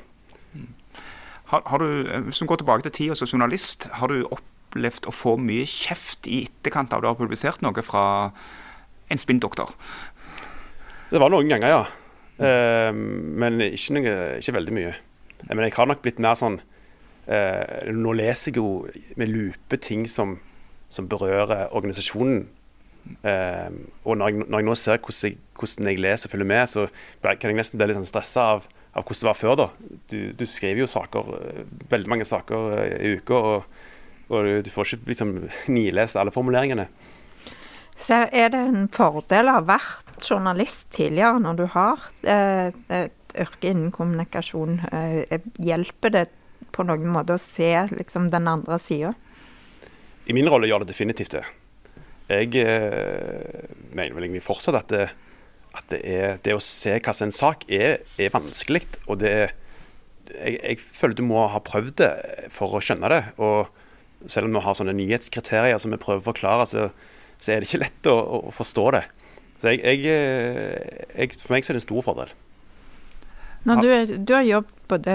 Har, 1.52 1.62
har 1.68 1.82
du, 1.84 1.88
eh, 2.08 2.24
hvis 2.26 2.42
du 2.42 2.48
går 2.48 2.62
tilbake 2.62 2.86
til 2.88 2.96
tida 2.98 3.18
som 3.18 3.30
journalist, 3.30 3.88
har 4.00 4.12
du 4.12 4.24
opplevd 4.26 5.08
å 5.08 5.14
få 5.14 5.36
mye 5.40 5.68
kjeft 5.68 6.28
i 6.30 6.44
etterkant 6.48 6.92
av 6.96 7.04
du 7.04 7.10
har 7.10 7.18
publisert 7.18 7.62
noe 7.64 7.84
fra 7.86 8.04
en 9.12 9.20
spinndoktor? 9.20 9.74
Det 11.12 11.20
var 11.20 11.32
noen 11.32 11.50
ganger, 11.52 11.74
ja. 11.76 11.82
Eh, 12.42 12.90
men 12.92 13.60
ikke, 13.68 13.98
noe, 13.98 14.14
ikke 14.40 14.56
veldig 14.56 14.76
mye. 14.76 14.94
Eh, 15.44 15.52
Men 15.52 15.66
jeg 15.66 15.76
har 15.76 15.90
nok 15.90 16.00
blitt 16.04 16.22
mer 16.22 16.38
sånn 16.40 16.60
eh, 17.26 17.92
Nå 17.92 18.16
leser 18.18 18.52
jeg 18.52 18.60
jo 18.60 18.88
med 19.16 19.30
lupe 19.30 19.78
ting 19.82 20.06
som, 20.10 20.38
som 20.92 21.08
berører 21.08 21.68
organisasjonen. 21.70 22.46
Eh, 23.26 23.70
og 24.04 24.18
når 24.18 24.30
jeg, 24.30 24.44
når 24.46 24.60
jeg 24.60 24.66
nå 24.66 24.74
ser 24.78 25.00
hvordan 25.02 25.30
jeg, 25.30 25.38
hvordan 25.58 25.90
jeg 25.90 26.02
leser 26.02 26.28
og 26.28 26.34
følger 26.34 26.50
med, 26.52 26.66
så 26.70 26.86
kan 27.22 27.50
jeg 27.50 27.58
nesten 27.58 27.80
bli 27.80 27.88
litt 27.90 27.98
sånn 27.98 28.08
stressa 28.08 28.44
av, 28.56 28.68
av 28.92 29.06
hvordan 29.06 29.22
det 29.22 29.30
var 29.30 29.38
før. 29.38 29.56
da. 29.62 29.68
Du, 30.10 30.18
du 30.38 30.44
skriver 30.46 30.84
jo 30.84 30.90
saker, 30.90 31.32
eh, 31.38 31.64
veldig 31.92 32.12
mange 32.12 32.28
saker 32.28 32.76
eh, 32.78 32.92
i 32.98 33.16
uka, 33.18 33.40
og, 33.40 33.82
og 34.32 34.52
du, 34.64 34.70
får 34.72 34.94
ikke 34.94 35.12
liksom 35.14 35.34
nilest 35.78 36.20
alle 36.20 36.34
formuleringene. 36.34 36.88
Så 38.02 38.24
er 38.34 38.50
det 38.50 38.60
en 38.66 38.86
fordel 38.90 39.50
å 39.50 39.58
ha 39.60 39.66
vært 39.76 40.24
journalist 40.24 40.88
tidligere 40.94 41.42
når 41.42 41.58
du 41.58 41.66
har 41.74 42.06
eh, 42.26 42.72
et 42.90 43.36
yrke 43.38 43.70
innen 43.70 43.92
kommunikasjon. 43.94 44.80
Hjelper 45.62 46.12
det 46.12 46.24
på 46.72 46.86
noen 46.88 47.10
måte 47.12 47.36
å 47.36 47.40
se 47.40 47.70
liksom, 47.92 48.30
den 48.32 48.48
andre 48.50 48.78
sida? 48.82 49.12
I 50.26 50.36
min 50.36 50.48
rolle 50.50 50.68
gjør 50.70 50.84
det 50.84 50.92
definitivt 50.92 51.36
det. 51.36 51.44
Jeg 52.32 52.54
eh, 52.62 53.66
mener 53.92 54.14
vel 54.16 54.28
egentlig 54.28 54.44
fortsatt 54.46 54.78
at, 54.78 54.92
det, 54.92 55.08
at 55.76 55.88
det, 55.92 56.00
er, 56.06 56.38
det 56.44 56.54
å 56.56 56.62
se 56.62 56.94
hva 56.96 57.14
som 57.14 57.26
er 57.26 57.32
en 57.32 57.36
sak 57.36 57.66
er, 57.68 57.98
er 58.16 58.32
vanskelig. 58.32 58.86
Og 59.08 59.20
det 59.22 59.32
er 59.32 59.58
jeg, 60.30 60.58
jeg 60.60 60.78
føler 60.80 61.18
du 61.18 61.24
må 61.26 61.46
ha 61.50 61.60
prøvd 61.64 61.96
det 62.00 62.12
for 62.54 62.76
å 62.76 62.82
skjønne 62.84 63.10
det. 63.12 63.22
Og 63.42 64.30
selv 64.30 64.48
om 64.48 64.56
vi 64.56 64.62
har 64.64 64.78
sånne 64.78 64.94
nyhetskriterier 64.96 65.80
som 65.82 65.92
vi 65.92 66.00
prøver 66.00 66.22
å 66.22 66.28
forklare, 66.30 66.68
så, 66.70 66.88
så 67.42 67.52
er 67.52 67.60
det 67.60 67.70
ikke 67.70 67.82
lett 67.82 68.10
å, 68.10 68.16
å 68.48 68.54
forstå 68.54 68.86
det. 68.96 69.02
Så 69.62 69.74
jeg, 69.74 70.06
eh, 70.10 71.04
jeg, 71.14 71.36
for 71.42 71.54
meg 71.54 71.66
så 71.66 71.72
er 71.72 71.78
det 71.78 71.82
en 71.82 71.88
stor 71.88 72.06
fordel. 72.06 72.32
Når 73.68 73.82
du, 73.82 74.16
du 74.26 74.32
har 74.34 74.46
jobbet 74.46 74.82
både 74.92 75.14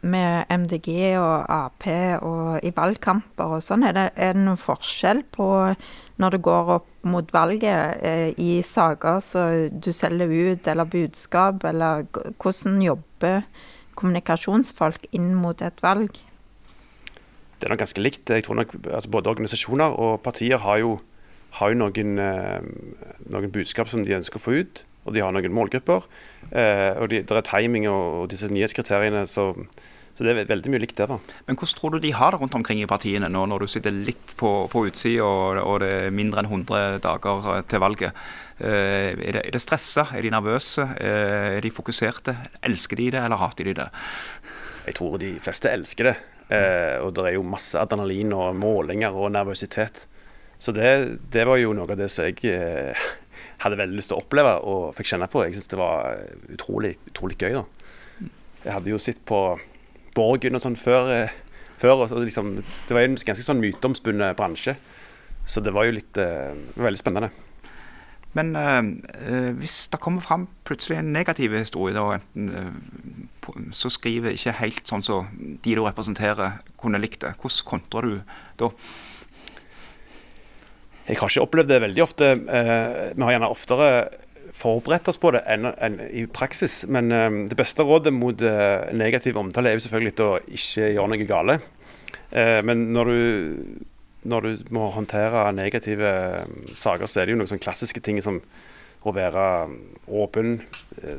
med 0.00 0.50
MDG 0.50 0.88
og 1.20 1.44
Ap 1.52 1.86
og 2.26 2.64
i 2.64 2.72
valgkamper 2.74 3.58
og 3.58 3.64
sånn, 3.64 3.84
er 3.86 3.94
det, 3.96 4.06
er 4.16 4.34
det 4.36 4.42
noen 4.42 4.60
forskjell 4.60 5.22
på 5.34 5.46
når 6.22 6.34
det 6.34 6.42
går 6.44 6.72
opp 6.76 6.88
mot 7.10 7.32
valget 7.34 8.02
eh, 8.06 8.32
i 8.38 8.60
saker 8.66 9.22
som 9.24 9.78
du 9.82 9.90
selger 9.94 10.30
ut, 10.30 10.68
eller 10.70 10.90
budskap, 10.90 11.64
eller 11.66 12.04
hvordan 12.38 12.82
jobber 12.84 13.40
kommunikasjonsfolk 13.98 15.08
inn 15.16 15.32
mot 15.38 15.62
et 15.62 15.82
valg? 15.82 16.20
Det 17.58 17.66
er 17.66 17.74
nok 17.74 17.82
ganske 17.84 18.02
likt. 18.02 18.30
Jeg 18.30 18.46
tror 18.46 18.58
nok 18.58 18.74
altså 18.90 19.10
Både 19.10 19.30
organisasjoner 19.30 19.98
og 20.02 20.20
partier 20.22 20.62
har 20.62 20.80
jo, 20.82 20.96
har 21.58 21.72
jo 21.72 21.80
noen, 21.82 22.16
eh, 22.22 22.62
noen 23.34 23.54
budskap 23.54 23.90
som 23.90 24.06
de 24.06 24.18
ønsker 24.18 24.38
å 24.38 24.46
få 24.46 24.58
ut, 24.62 24.84
og 25.06 25.14
de 25.14 25.22
har 25.22 25.34
noen 25.34 25.54
målgrupper. 25.54 26.06
Eh, 26.52 27.00
og 27.00 27.08
det 27.12 27.24
er 27.24 27.48
timing 27.48 27.88
og, 27.88 28.22
og 28.22 28.30
disse 28.32 28.50
nyhetskriteriene, 28.52 29.24
så, 29.30 29.48
så 30.12 30.24
det 30.26 30.34
er 30.34 30.50
veldig 30.50 30.72
mye 30.74 30.82
likt 30.82 30.98
der. 31.00 31.14
da. 31.14 31.38
Men 31.48 31.56
hvordan 31.56 31.78
tror 31.78 31.94
du 31.94 32.02
de 32.02 32.12
har 32.16 32.34
det 32.34 32.42
rundt 32.42 32.56
omkring 32.58 32.82
i 32.82 32.88
partiene 32.90 33.30
nå, 33.32 33.46
når 33.48 33.64
du 33.64 33.72
sitter 33.72 33.94
litt 33.94 34.34
på, 34.36 34.52
på 34.72 34.86
utsida 34.90 35.24
og, 35.24 35.62
og 35.62 35.80
det 35.84 35.92
er 36.02 36.16
mindre 36.16 36.44
enn 36.44 36.50
100 36.50 37.00
dager 37.04 37.48
eh, 37.56 37.62
til 37.72 37.84
valget? 37.84 38.24
Eh, 38.58 39.14
er, 39.16 39.38
det, 39.38 39.46
er 39.46 39.56
det 39.56 39.62
stressa? 39.64 40.10
Er 40.12 40.26
de 40.26 40.34
nervøse? 40.34 40.86
Eh, 41.00 41.56
er 41.56 41.64
de 41.64 41.72
fokuserte? 41.72 42.36
Elsker 42.68 43.00
de 43.00 43.08
det, 43.16 43.24
eller 43.24 43.40
hater 43.40 43.70
de 43.70 43.78
det? 43.80 43.88
Jeg 44.86 44.98
tror 44.98 45.18
de 45.22 45.36
fleste 45.40 45.72
elsker 45.72 46.10
det. 46.10 46.16
Eh, 46.52 46.98
og 47.00 47.14
det 47.16 47.30
er 47.30 47.36
jo 47.38 47.46
masse 47.48 47.78
adrenalin 47.80 48.34
og 48.36 48.56
målinger 48.58 49.14
og 49.16 49.32
nervøsitet. 49.32 50.06
Så 50.62 50.74
det, 50.76 50.90
det 51.32 51.46
var 51.48 51.58
jo 51.58 51.72
noe 51.74 51.88
av 51.90 51.98
det 51.98 52.10
som 52.12 52.28
jeg 52.28 52.38
eh, 52.52 53.06
hadde 53.62 53.78
veldig 53.80 53.98
lyst 53.98 54.12
til 54.12 54.18
å 54.18 54.22
oppleve 54.24 54.56
og 54.68 54.82
fikk 54.98 55.12
kjenne 55.12 55.30
på. 55.30 55.44
Jeg 55.46 55.56
syns 55.56 55.70
det 55.72 55.80
var 55.80 56.18
utrolig, 56.52 56.96
utrolig 57.10 57.38
gøy. 57.40 57.60
da. 57.60 58.28
Jeg 58.62 58.74
hadde 58.76 58.92
jo 58.92 59.00
sett 59.02 59.22
på 59.26 59.40
Borgen 60.16 60.58
og 60.58 60.62
sånn 60.62 60.76
før, 60.78 61.10
eh, 61.14 61.36
før 61.80 62.04
og 62.04 62.12
liksom, 62.22 62.58
det 62.88 62.96
var 62.96 63.06
en 63.06 63.16
ganske 63.16 63.46
sånn 63.46 63.62
myteomspunnet 63.62 64.36
bransje. 64.38 64.76
Så 65.46 65.62
det 65.64 65.72
var 65.74 65.88
jo 65.88 65.96
litt 65.96 66.18
uh, 66.22 66.52
veldig 66.78 67.00
spennende. 67.00 67.32
Men 68.32 68.54
eh, 68.56 68.78
eh, 69.28 69.48
hvis 69.60 69.90
det 69.92 70.00
kommer 70.00 70.24
fram 70.24 70.46
plutselig 70.64 70.96
en 70.98 71.10
negativ 71.12 71.52
historie, 71.52 71.92
da, 71.92 72.16
enten, 72.16 72.48
uh, 73.44 73.72
så 73.76 73.90
skriver 73.92 74.32
ikke 74.32 74.54
helt 74.62 74.88
sånn 74.88 75.04
som 75.04 75.28
de 75.36 75.74
du 75.76 75.82
representerer, 75.84 76.62
kunne 76.80 77.00
likt 77.02 77.20
det. 77.26 77.34
Hvordan 77.42 77.68
kontrer 77.68 78.08
du 78.08 78.14
da? 78.62 78.70
Jeg 81.08 81.18
har 81.18 81.30
ikke 81.30 81.42
opplevd 81.42 81.70
det 81.72 81.80
veldig 81.82 82.02
ofte. 82.04 82.28
Eh, 82.30 82.90
vi 83.16 83.24
har 83.26 83.34
gjerne 83.34 83.50
oftere 83.50 83.86
forberedt 84.54 85.08
oss 85.10 85.18
på 85.18 85.32
det 85.34 85.40
enn, 85.50 85.66
enn 85.82 85.96
i 86.14 86.26
praksis. 86.30 86.82
Men 86.86 87.10
eh, 87.10 87.38
det 87.50 87.58
beste 87.58 87.82
rådet 87.86 88.12
mot 88.14 88.42
eh, 88.46 88.92
negativ 88.94 89.40
omtale 89.40 89.72
er 89.72 89.78
jo 89.78 89.86
selvfølgelig 89.86 90.14
å 90.22 90.36
ikke 90.46 90.92
gjøre 90.94 91.12
noe 91.12 91.28
gale. 91.28 91.62
Men 92.32 92.86
når 92.96 93.08
du, 93.10 93.16
når 94.24 94.46
du 94.46 94.60
må 94.72 94.86
håndtere 94.94 95.50
negative 95.52 96.12
saker, 96.80 97.04
så 97.04 97.20
er 97.20 97.28
det 97.28 97.34
jo 97.34 97.40
noen 97.42 97.50
sånne 97.50 97.60
klassiske 97.60 98.00
ting 98.00 98.22
som 98.24 98.38
å 99.04 99.12
være 99.12 99.42
åpen, 100.08 100.54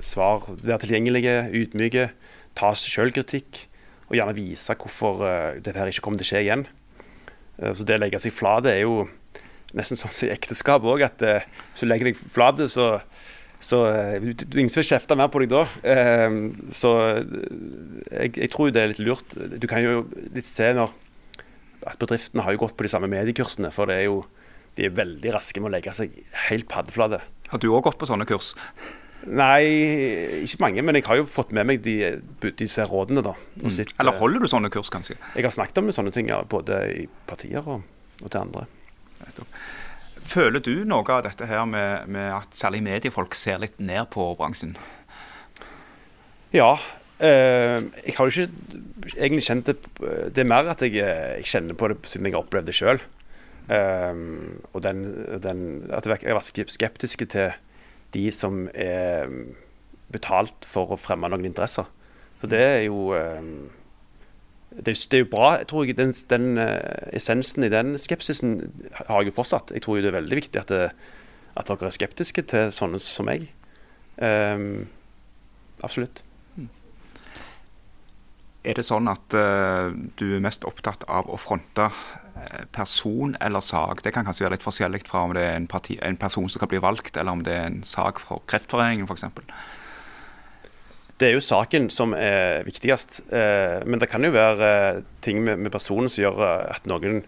svar, 0.02 0.48
være 0.64 0.80
tilgjengelige, 0.88 1.36
ydmyke, 1.54 2.08
ta 2.58 2.72
selvkritikk. 2.74 3.62
Og 4.08 4.18
gjerne 4.18 4.34
vise 4.40 4.74
hvorfor 4.74 5.22
det 5.62 5.76
her 5.78 5.92
ikke 5.92 6.08
kommer 6.08 6.24
til 6.24 6.26
å 6.26 6.32
skje 6.32 6.42
igjen. 6.48 6.66
Så 7.62 7.86
det 7.86 8.00
å 8.00 8.02
legge 8.02 8.24
seg 8.24 8.34
flat 8.34 8.66
er 8.74 8.82
jo 8.82 9.04
nesten 9.78 10.00
sånn 10.00 10.14
som 10.14 10.28
i 10.28 10.34
ekteskap 10.34 10.86
òg, 10.86 11.06
at 11.06 11.24
eh, 11.26 11.48
hvis 11.74 11.84
du 11.84 11.90
legger 11.90 12.12
deg 12.12 12.20
flat, 12.36 12.62
så, 12.72 12.88
så 13.64 13.84
eh, 13.90 14.18
du, 14.22 14.32
du, 14.44 14.60
Ingen 14.62 14.74
vil 14.74 14.88
kjefte 14.88 15.18
mer 15.20 15.32
på 15.34 15.44
deg 15.44 15.54
da. 15.54 15.64
Eh, 15.82 16.38
så 16.76 16.94
jeg, 17.10 18.36
jeg 18.38 18.52
tror 18.54 18.74
det 18.74 18.84
er 18.84 18.94
litt 18.94 19.04
lurt. 19.04 19.38
Du 19.58 19.68
kan 19.72 19.84
jo 19.84 20.06
litt 20.36 20.50
se 20.50 20.72
når 20.78 20.94
at 21.90 22.00
bedriftene 22.00 22.46
har 22.46 22.56
jo 22.56 22.64
gått 22.64 22.78
på 22.80 22.86
de 22.86 22.92
samme 22.92 23.10
mediekursene, 23.12 23.74
for 23.74 23.90
det 23.90 24.02
er 24.02 24.08
jo 24.08 24.24
de 24.78 24.88
er 24.88 24.94
veldig 24.98 25.34
raske 25.36 25.62
med 25.62 25.70
å 25.70 25.76
legge 25.76 25.94
seg 25.94 26.14
helt 26.48 26.66
paddeflate. 26.72 27.20
Har 27.52 27.62
du 27.62 27.70
òg 27.70 27.84
gått 27.86 28.00
på 28.02 28.10
sånne 28.10 28.26
kurs? 28.26 28.54
Nei, 29.24 30.42
ikke 30.44 30.60
mange, 30.66 30.84
men 30.84 30.98
jeg 30.98 31.06
har 31.08 31.20
jo 31.22 31.28
fått 31.30 31.54
med 31.56 31.68
meg 31.70 31.84
de, 31.86 31.96
disse 32.60 32.84
rådene, 32.90 33.24
da. 33.24 33.36
Mm. 33.62 33.70
Eller 33.70 34.12
eh, 34.12 34.18
holder 34.20 34.44
du 34.44 34.50
sånne 34.52 34.72
kurs, 34.74 34.90
kanskje? 34.92 35.16
Jeg 35.38 35.46
har 35.46 35.54
snakket 35.56 35.80
om 35.80 35.92
sånne 35.96 36.12
ting 36.16 36.32
både 36.52 36.80
i 36.92 37.06
partier 37.30 37.64
og, 37.64 37.86
og 38.20 38.26
til 38.28 38.42
andre. 38.42 38.66
Føler 40.24 40.64
du 40.64 40.86
noe 40.88 41.04
av 41.12 41.24
dette 41.26 41.48
her 41.50 41.66
med, 41.68 42.08
med 42.12 42.30
at 42.32 42.54
særlig 42.58 42.84
mediefolk 42.86 43.36
ser 43.36 43.60
litt 43.64 43.80
ned 43.84 44.08
på 44.14 44.30
bransjen? 44.40 44.78
Ja. 46.56 46.78
Eh, 47.24 47.80
jeg 48.06 48.16
har 48.18 48.30
jo 48.30 48.46
ikke 48.46 48.80
egentlig 49.16 49.44
kjent 49.46 49.68
det 49.70 49.76
Det 50.34 50.42
er 50.42 50.48
mer 50.50 50.70
at 50.72 50.82
jeg, 50.82 50.96
eh, 51.00 51.36
jeg 51.40 51.50
kjenner 51.52 51.78
på 51.78 51.92
det 51.92 52.00
siden 52.10 52.28
jeg 52.28 52.36
har 52.38 52.46
opplevd 52.46 52.72
det 52.72 52.78
sjøl. 52.78 53.04
og 54.74 54.80
den, 54.84 55.04
den, 55.40 55.60
at 55.96 56.06
jeg 56.06 56.28
har 56.28 56.36
vært 56.36 56.72
skeptisk 56.74 57.24
til 57.32 57.54
de 58.14 58.26
som 58.32 58.66
er 58.74 59.32
betalt 60.12 60.68
for 60.68 60.94
å 60.94 61.00
fremme 61.00 61.30
noen 61.32 61.48
interesser. 61.48 61.88
Så 62.42 62.50
det 62.52 62.60
er 62.60 62.82
jo 62.86 63.14
eh, 63.16 63.40
det, 64.78 64.96
det 65.12 65.18
er 65.18 65.24
jo 65.24 65.30
bra. 65.32 65.50
jeg 65.60 65.68
tror 65.70 65.86
jeg, 65.86 65.98
Den, 65.98 66.14
den 66.30 66.58
eh, 66.58 67.10
essensen 67.14 67.64
i 67.64 67.70
den 67.70 67.98
skepsisen 68.00 68.56
har 68.94 69.22
jeg 69.22 69.32
jo 69.32 69.38
fortsatt. 69.38 69.72
Jeg 69.74 69.86
tror 69.86 69.98
jo 69.98 70.06
det 70.06 70.14
er 70.14 70.20
veldig 70.20 70.40
viktig 70.40 70.62
at, 70.62 70.70
det, 70.70 70.92
at 71.56 71.70
dere 71.70 71.90
er 71.90 71.96
skeptiske 71.96 72.46
til 72.50 72.72
sånne 72.74 73.02
som 73.02 73.30
meg. 73.30 73.50
Um, 74.18 74.88
absolutt. 75.82 76.24
Er 78.64 78.78
det 78.80 78.86
sånn 78.88 79.10
at 79.12 79.36
uh, 79.36 79.92
du 80.20 80.28
er 80.38 80.44
mest 80.44 80.64
opptatt 80.64 81.04
av 81.12 81.28
å 81.28 81.36
fronte 81.42 81.90
eh, 81.90 82.64
person 82.72 83.36
eller 83.44 83.60
sak? 83.60 84.06
Det 84.06 84.14
kan 84.16 84.24
kanskje 84.24 84.46
være 84.46 84.56
litt 84.56 84.66
forskjellig 84.66 85.04
fra 85.10 85.26
om 85.28 85.34
det 85.36 85.44
er 85.44 85.58
en, 85.58 85.68
parti, 85.68 85.98
en 86.00 86.20
person 86.20 86.48
som 86.48 86.64
kan 86.64 86.72
bli 86.72 86.80
valgt, 86.84 87.18
eller 87.20 87.36
om 87.36 87.44
det 87.44 87.58
er 87.58 87.68
en 87.68 87.82
sak 87.88 88.24
for 88.24 88.46
Kreftforeningen 88.48 89.10
f.eks. 89.10 89.28
Det 91.24 91.30
er 91.30 91.38
jo 91.38 91.44
saken 91.46 91.86
som 91.88 92.12
er 92.18 92.66
viktigst. 92.68 93.22
Eh, 93.32 93.80
men 93.88 94.02
det 94.02 94.10
kan 94.12 94.26
jo 94.28 94.34
være 94.36 94.72
eh, 94.98 94.98
ting 95.24 95.40
med, 95.46 95.62
med 95.64 95.72
personen 95.72 96.12
som 96.12 96.20
gjør 96.20 96.42
eh, 96.44 96.74
at 96.76 96.90
noen, 96.90 97.22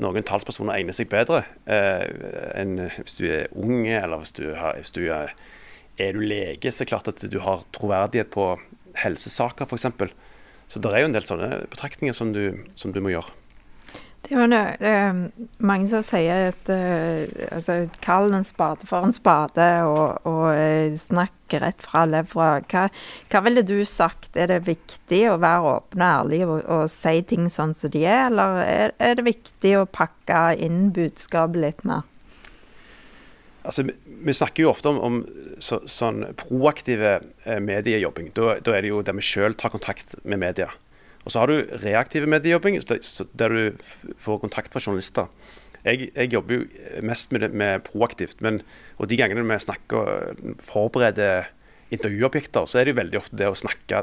noen 0.00 0.24
talspersoner 0.24 0.78
egner 0.78 0.96
seg 0.96 1.10
bedre. 1.12 1.42
Enn 1.68 2.78
hvis 2.94 3.18
du 3.18 3.26
er 3.28 3.52
ung, 3.52 3.84
eller 3.84 4.22
hvis 4.22 4.32
du, 4.38 4.46
har, 4.56 4.80
hvis 4.80 4.94
du 4.96 5.02
er, 5.12 5.34
er 6.00 6.16
du 6.16 6.24
lege, 6.24 6.72
så 6.72 6.80
er 6.80 6.86
det 6.86 6.92
klart 6.94 7.12
at 7.12 7.26
du 7.28 7.36
har 7.44 7.68
troverdighet 7.76 8.32
på 8.32 8.54
helsesaker 9.02 9.68
f.eks. 9.68 10.16
Så 10.72 10.80
det 10.80 10.94
er 10.94 11.04
jo 11.04 11.10
en 11.10 11.18
del 11.18 11.28
sånne 11.28 11.66
betraktninger 11.68 12.16
som 12.16 12.32
du, 12.32 12.64
som 12.72 12.96
du 12.96 13.04
må 13.04 13.12
gjøre. 13.12 13.36
Det 14.26 14.34
er 14.34 14.40
jo 14.40 14.46
det, 14.50 14.76
eh, 14.82 15.18
mange 15.62 15.86
som 15.86 16.02
sier 16.02 16.48
at 16.48 16.70
eh, 16.72 17.28
altså, 17.52 17.84
kall 18.02 18.32
en 18.34 18.48
spade 18.48 18.88
for 18.88 19.06
en 19.06 19.14
spade, 19.14 19.66
og, 19.86 20.26
og 20.26 20.48
eh, 20.86 20.96
snakk 21.00 21.56
rett 21.62 21.84
fra 21.84 22.04
levra. 22.08 22.48
Hva, 22.70 22.86
hva 23.30 23.42
ville 23.46 23.64
du 23.66 23.78
sagt? 23.88 24.32
Er 24.36 24.50
det 24.50 24.64
viktig 24.66 25.22
å 25.30 25.38
være 25.42 25.76
åpen 25.76 26.02
og 26.02 26.08
ærlig 26.08 26.42
og, 26.46 26.58
og 26.64 26.90
si 26.92 27.20
ting 27.28 27.50
sånn 27.52 27.74
som 27.78 27.92
de 27.94 28.04
er, 28.06 28.26
eller 28.30 28.60
er, 28.64 28.94
er 28.98 29.18
det 29.18 29.26
viktig 29.28 29.76
å 29.80 29.86
pakke 29.90 30.48
inn 30.62 30.90
budskapet 30.96 31.62
litt 31.62 31.86
mer? 31.88 32.06
Altså, 33.66 33.82
vi, 34.06 34.34
snakker 34.34 34.62
jo 34.62 34.70
ofte 34.70 34.92
om, 34.92 34.98
om 35.02 35.22
så, 35.58 35.80
sånn 35.90 36.22
proaktive 36.38 37.18
eh, 37.18 37.60
mediejobbing. 37.62 38.30
Da, 38.36 38.58
da 38.62 38.76
er 38.76 38.84
det 38.84 38.92
jo 38.92 39.02
der 39.02 39.16
vi 39.18 39.24
sjøl 39.26 39.56
tar 39.58 39.74
kontakt 39.74 40.14
med 40.22 40.42
media. 40.42 40.70
Og 41.26 41.34
så 41.34 41.42
har 41.42 41.50
du 41.50 41.72
reaktive 41.82 42.28
mediejobbing, 42.30 42.78
der 43.34 43.50
du 43.50 44.14
får 44.22 44.38
kontakt 44.44 44.70
fra 44.70 44.82
journalister. 44.82 45.26
Jeg, 45.86 46.10
jeg 46.10 46.32
jobber 46.34 46.58
jo 46.58 47.02
mest 47.06 47.34
med, 47.34 47.48
med 47.54 47.84
proaktivt, 47.86 48.40
men, 48.44 48.60
og 48.98 49.10
de 49.10 49.18
gangene 49.20 49.44
vi 49.46 49.58
snakker 49.62 50.34
forbereder 50.66 51.52
intervjuobjekter, 51.94 52.66
så 52.66 52.80
er 52.80 52.86
det 52.86 52.96
jo 52.96 53.00
veldig 53.00 53.20
ofte 53.20 53.38
det 53.38 53.50
å 53.50 53.58
snakke 53.58 54.02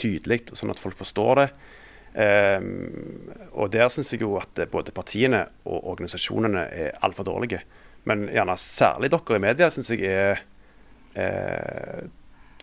tydelig, 0.00 0.42
sånn 0.58 0.72
at 0.72 0.80
folk 0.82 0.98
forstår 0.98 1.38
det. 1.38 1.46
Um, 2.12 3.30
og 3.56 3.70
der 3.72 3.88
syns 3.92 4.10
jeg 4.12 4.20
jo 4.20 4.34
at 4.36 4.58
både 4.72 4.92
partiene 4.92 5.46
og 5.64 5.86
organisasjonene 5.94 6.66
er 6.68 6.98
altfor 7.06 7.28
dårlige. 7.28 7.62
Men 8.08 8.26
gjerne 8.32 8.58
særlig 8.58 9.12
dere 9.14 9.38
i 9.38 9.44
media 9.44 9.70
syns 9.72 9.92
jeg 9.94 10.02
er 10.10 10.42
eh, 11.14 12.02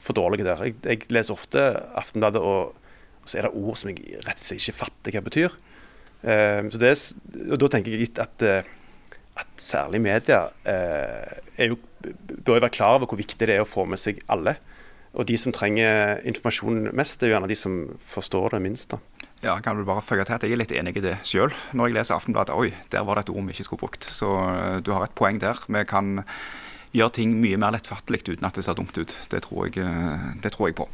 for 0.03 0.17
dårlige 0.17 0.43
der. 0.47 0.65
Jeg, 0.67 0.75
jeg 0.83 1.07
leser 1.15 1.35
ofte 1.35 1.63
Aftenbladet, 1.97 2.41
og 2.43 2.75
så 3.23 3.39
er 3.39 3.47
det 3.47 3.55
ord 3.55 3.79
som 3.79 3.91
jeg 3.93 4.19
rett 4.25 4.35
og 4.35 4.43
slett 4.43 4.59
ikke 4.59 4.79
fatter 4.81 5.15
hva 5.15 5.23
betyr. 5.29 5.55
Eh, 6.23 6.65
så 6.67 6.79
det 6.81 6.95
og 7.47 7.59
Da 7.61 7.69
tenker 7.71 7.93
jeg 7.93 8.03
litt 8.07 8.19
at, 8.19 8.43
eh, 8.43 8.67
at 9.39 9.51
særlig 9.55 10.01
media 10.03 10.49
eh, 10.67 11.69
jo, 11.69 11.77
bør 12.03 12.59
jo 12.59 12.65
være 12.65 12.75
klar 12.75 12.97
over 12.97 13.07
hvor 13.07 13.19
viktig 13.19 13.47
det 13.47 13.55
er 13.55 13.63
å 13.63 13.69
få 13.69 13.85
med 13.87 14.01
seg 14.01 14.19
alle. 14.27 14.57
Og 15.17 15.25
de 15.25 15.37
som 15.41 15.53
trenger 15.55 16.19
informasjon 16.29 16.91
mest, 16.93 17.17
det 17.17 17.27
er 17.27 17.31
jo 17.31 17.35
gjerne 17.37 17.49
de 17.49 17.57
som 17.57 17.79
forstår 18.11 18.53
det 18.53 18.61
minst. 18.61 18.93
da. 18.93 18.99
Ja, 19.41 19.55
kan 19.63 19.79
vel 19.79 19.87
bare 19.87 20.03
føye 20.03 20.25
til 20.27 20.35
at 20.35 20.43
Jeg 20.43 20.53
er 20.53 20.59
litt 20.59 20.75
enig 20.75 20.97
i 20.99 21.01
det 21.01 21.15
sjøl. 21.25 21.55
Når 21.73 21.89
jeg 21.89 21.95
leser 21.95 22.15
Aftenbladet, 22.15 22.53
oi, 22.53 22.73
der 22.91 23.07
var 23.07 23.17
det 23.17 23.25
et 23.25 23.31
ord 23.33 23.47
vi 23.47 23.55
ikke 23.55 23.65
skulle 23.65 23.85
brukt. 23.87 24.03
Så 24.03 24.27
du 24.83 24.91
har 24.91 25.07
et 25.07 25.15
poeng 25.15 25.39
der. 25.41 25.57
Vi 25.65 25.81
kan 25.87 26.19
gjøre 26.93 27.15
ting 27.15 27.33
mye 27.39 27.57
mer 27.57 27.73
lettfattelig 27.73 28.21
uten 28.27 28.45
at 28.45 28.59
det 28.59 28.67
ser 28.67 28.77
dumt 28.77 28.99
ut. 28.99 29.15
Det 29.31 29.41
tror 29.47 29.71
jeg, 29.71 29.87
det 30.43 30.51
tror 30.53 30.69
jeg 30.69 30.77
på. 30.77 30.89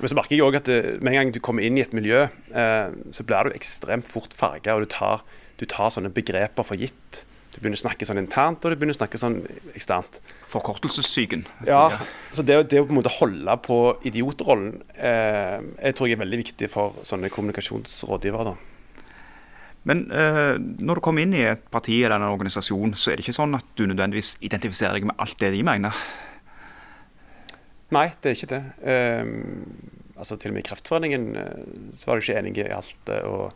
Men 0.00 0.10
så 0.10 0.16
merker 0.16 0.36
jeg 0.36 0.44
også 0.46 0.62
at 0.62 0.68
det, 0.70 0.78
med 1.04 1.12
en 1.12 1.18
gang 1.18 1.32
du 1.34 1.40
kommer 1.44 1.66
inn 1.66 1.76
i 1.76 1.84
et 1.84 1.96
miljø, 1.96 2.24
eh, 2.56 2.94
så 3.12 3.26
blir 3.26 3.48
du 3.48 3.56
ekstremt 3.56 4.08
fort 4.08 4.32
farga, 4.36 4.76
og 4.76 4.86
du 4.86 4.92
tar, 4.92 5.24
du 5.60 5.66
tar 5.68 5.92
sånne 5.92 6.12
begreper 6.14 6.66
for 6.66 6.80
gitt. 6.80 7.24
Du 7.50 7.58
begynner 7.58 7.76
å 7.80 7.82
snakke 7.82 8.06
sånn 8.06 8.20
internt, 8.20 8.62
og 8.62 8.72
du 8.72 8.78
begynner 8.78 8.94
å 8.94 9.00
snakke 9.00 9.20
sånn 9.20 9.40
eksternt. 9.74 10.20
Forkortelsessyken. 10.48 11.44
Ja, 11.68 12.00
så 12.32 12.44
det, 12.46 12.56
det 12.70 12.80
å 12.80 12.86
på 12.86 12.94
en 12.94 13.00
måte 13.00 13.12
holde 13.18 13.56
på 13.64 13.78
idiotrollen 14.08 14.80
eh, 14.94 15.58
jeg 15.58 15.98
tror 15.98 16.08
jeg 16.08 16.16
er 16.16 16.22
veldig 16.22 16.42
viktig 16.44 16.70
for 16.72 17.00
sånne 17.06 17.32
kommunikasjonsrådgivere. 17.34 18.54
da. 18.54 18.70
Men 19.88 20.06
eh, 20.12 20.54
når 20.60 21.00
du 21.00 21.04
kommer 21.04 21.24
inn 21.24 21.36
i 21.36 21.44
et 21.48 21.62
parti 21.72 21.98
eller 22.00 22.20
en 22.20 22.30
organisasjon, 22.30 22.94
så 22.94 23.10
er 23.10 23.18
det 23.18 23.26
ikke 23.26 23.36
sånn 23.36 23.56
at 23.58 23.68
du 23.76 23.86
nødvendigvis 23.88 24.36
identifiserer 24.44 24.98
deg 24.98 25.10
med 25.10 25.18
alt 25.20 25.38
det 25.40 25.52
de 25.56 25.62
mener. 25.66 26.02
Nei, 27.94 28.06
det 28.22 28.30
er 28.30 28.36
ikke 28.38 28.52
det. 28.52 28.62
Um, 28.86 30.10
altså 30.20 30.36
Til 30.38 30.52
og 30.52 30.56
med 30.56 30.62
i 30.62 30.68
Kreftforeningen 30.68 31.28
eh, 31.40 31.62
så 31.96 32.10
var 32.10 32.18
de 32.18 32.26
ikke 32.26 32.38
enige 32.38 32.68
i 32.68 32.74
alt. 32.76 33.12
Og, 33.24 33.50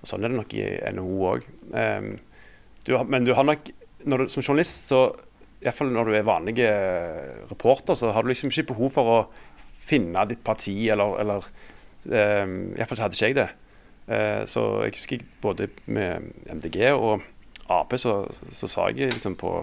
og 0.00 0.08
sånn 0.08 0.24
er 0.24 0.32
det 0.32 0.38
nok 0.38 0.54
i 0.56 0.64
NHO 0.94 1.30
òg. 1.32 1.46
men 1.74 3.26
du 3.26 3.32
har 3.34 3.46
nok, 3.48 3.70
du, 4.04 4.26
som 4.28 4.44
journalist, 4.44 4.88
så 4.88 5.08
iallfall 5.64 5.92
når 5.92 6.08
du 6.08 6.16
er 6.18 6.26
vanlig 6.28 6.58
eh, 6.64 7.44
reporter, 7.50 7.96
så 7.96 8.12
har 8.12 8.24
du 8.24 8.30
liksom 8.30 8.52
ikke 8.52 8.70
behov 8.74 8.94
for 8.96 9.10
å 9.10 9.18
finne 9.84 10.24
ditt 10.28 10.42
parti, 10.44 10.74
eller, 10.92 11.18
eller 11.20 11.46
um, 12.08 12.72
Iallfall 12.76 12.98
så 12.98 13.06
hadde 13.06 13.18
ikke 13.18 13.30
jeg 13.30 13.38
det. 13.38 13.48
Eh, 14.04 14.42
så 14.48 14.64
jeg 14.84 14.96
husker 14.98 15.24
både 15.44 15.70
med 15.86 16.30
MDG 16.52 16.90
og 16.92 17.24
Ap 17.72 17.94
så, 17.96 18.18
så 18.52 18.68
sa 18.68 18.90
jeg 18.92 19.14
liksom 19.14 19.38
på 19.40 19.56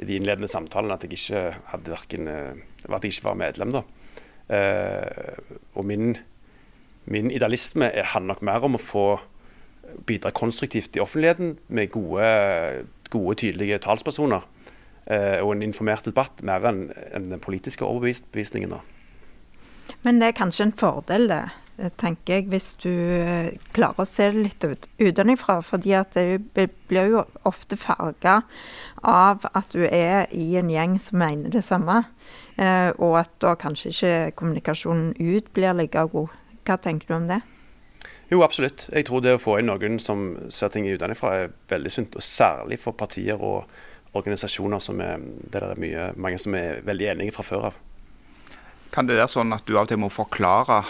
i 0.00 0.06
de 0.08 0.16
innledende 0.16 0.48
samtalene 0.48 0.96
at 0.96 1.04
jeg 1.04 1.12
ikke 1.18 1.42
hadde 1.72 1.92
hverken, 1.92 2.28
eh, 2.28 2.62
at 2.88 3.04
jeg 3.04 3.12
ikke 3.16 3.28
var 3.28 3.38
medlem. 3.40 3.72
da. 3.74 3.82
Eh, 4.50 5.34
og 5.74 5.84
min, 5.86 6.16
min 7.06 7.30
idealisme 7.30 7.86
er- 7.92 8.08
handler 8.14 8.34
nok 8.34 8.42
mer 8.42 8.64
om 8.64 8.74
å 8.78 8.80
få 8.82 9.04
bidra 10.06 10.30
konstruktivt 10.30 10.96
i 10.96 11.00
offentligheten 11.02 11.58
med 11.68 11.90
gode, 11.90 12.86
gode 13.10 13.36
tydelige 13.42 13.78
talspersoner. 13.82 14.46
Eh, 15.10 15.40
og 15.42 15.52
en 15.52 15.62
informert 15.66 16.04
debatt, 16.06 16.42
mer 16.46 16.60
enn 16.68 16.92
en 17.14 17.30
den 17.30 17.40
politiske 17.40 17.84
overbevisningen. 17.84 18.70
da. 18.70 18.80
Men 20.04 20.20
det 20.20 20.30
er 20.30 20.38
kanskje 20.38 20.68
en 20.68 20.76
fordel, 20.76 21.28
det, 21.30 21.40
eh, 21.78 21.90
tenker 22.00 22.34
jeg, 22.34 22.48
hvis 22.52 22.68
du 22.82 22.90
eh, 22.90 23.50
klarer 23.76 24.04
å 24.04 24.08
se 24.08 24.30
det 24.30 24.44
litt 24.44 24.64
ut, 24.64 24.88
utenfra. 25.00 25.60
Fordi 25.66 25.94
det 26.14 26.68
blir 26.88 27.14
jo 27.14 27.24
ofte 27.48 27.78
farga 27.80 28.40
av 29.02 29.46
at 29.54 29.72
du 29.72 29.84
er 29.86 30.28
i 30.32 30.56
en 30.60 30.70
gjeng 30.70 30.98
som 30.98 31.20
mener 31.22 31.50
det 31.50 31.64
samme. 31.66 32.04
Eh, 32.56 32.90
og 32.98 33.20
at 33.22 33.32
da 33.40 33.54
kanskje 33.58 33.94
ikke 33.94 34.36
kommunikasjonen 34.40 35.14
ut 35.18 35.52
blir 35.56 35.76
like 35.76 36.06
god. 36.12 36.36
Hva 36.66 36.76
tenker 36.76 37.08
du 37.08 37.16
om 37.16 37.30
det? 37.30 37.40
Jo, 38.30 38.44
absolutt. 38.46 38.86
Jeg 38.92 39.08
tror 39.08 39.22
det 39.24 39.34
å 39.34 39.42
få 39.42 39.56
inn 39.58 39.66
noen 39.66 39.98
som 39.98 40.36
ser 40.54 40.70
ting 40.70 40.86
utenfra 40.86 41.32
er 41.34 41.54
veldig 41.70 41.90
sunt. 41.90 42.18
Og 42.18 42.22
særlig 42.22 42.78
for 42.78 42.94
partier 42.94 43.40
og 43.40 43.64
organisasjoner 44.14 44.82
som 44.82 45.00
er, 45.02 45.22
der 45.50 45.70
er 45.70 45.80
mye, 45.80 46.10
mange 46.18 46.38
som 46.42 46.54
er 46.58 46.82
veldig 46.86 47.08
enige 47.14 47.34
fra 47.34 47.46
før 47.46 47.70
av. 47.70 47.80
Kan 48.90 49.06
det 49.06 49.20
være 49.20 49.30
sånn 49.30 49.54
at 49.54 49.62
du 49.68 49.76
av 49.76 49.84
og 49.84 49.90
til 49.92 50.00
må 50.02 50.08
forklare 50.10 50.80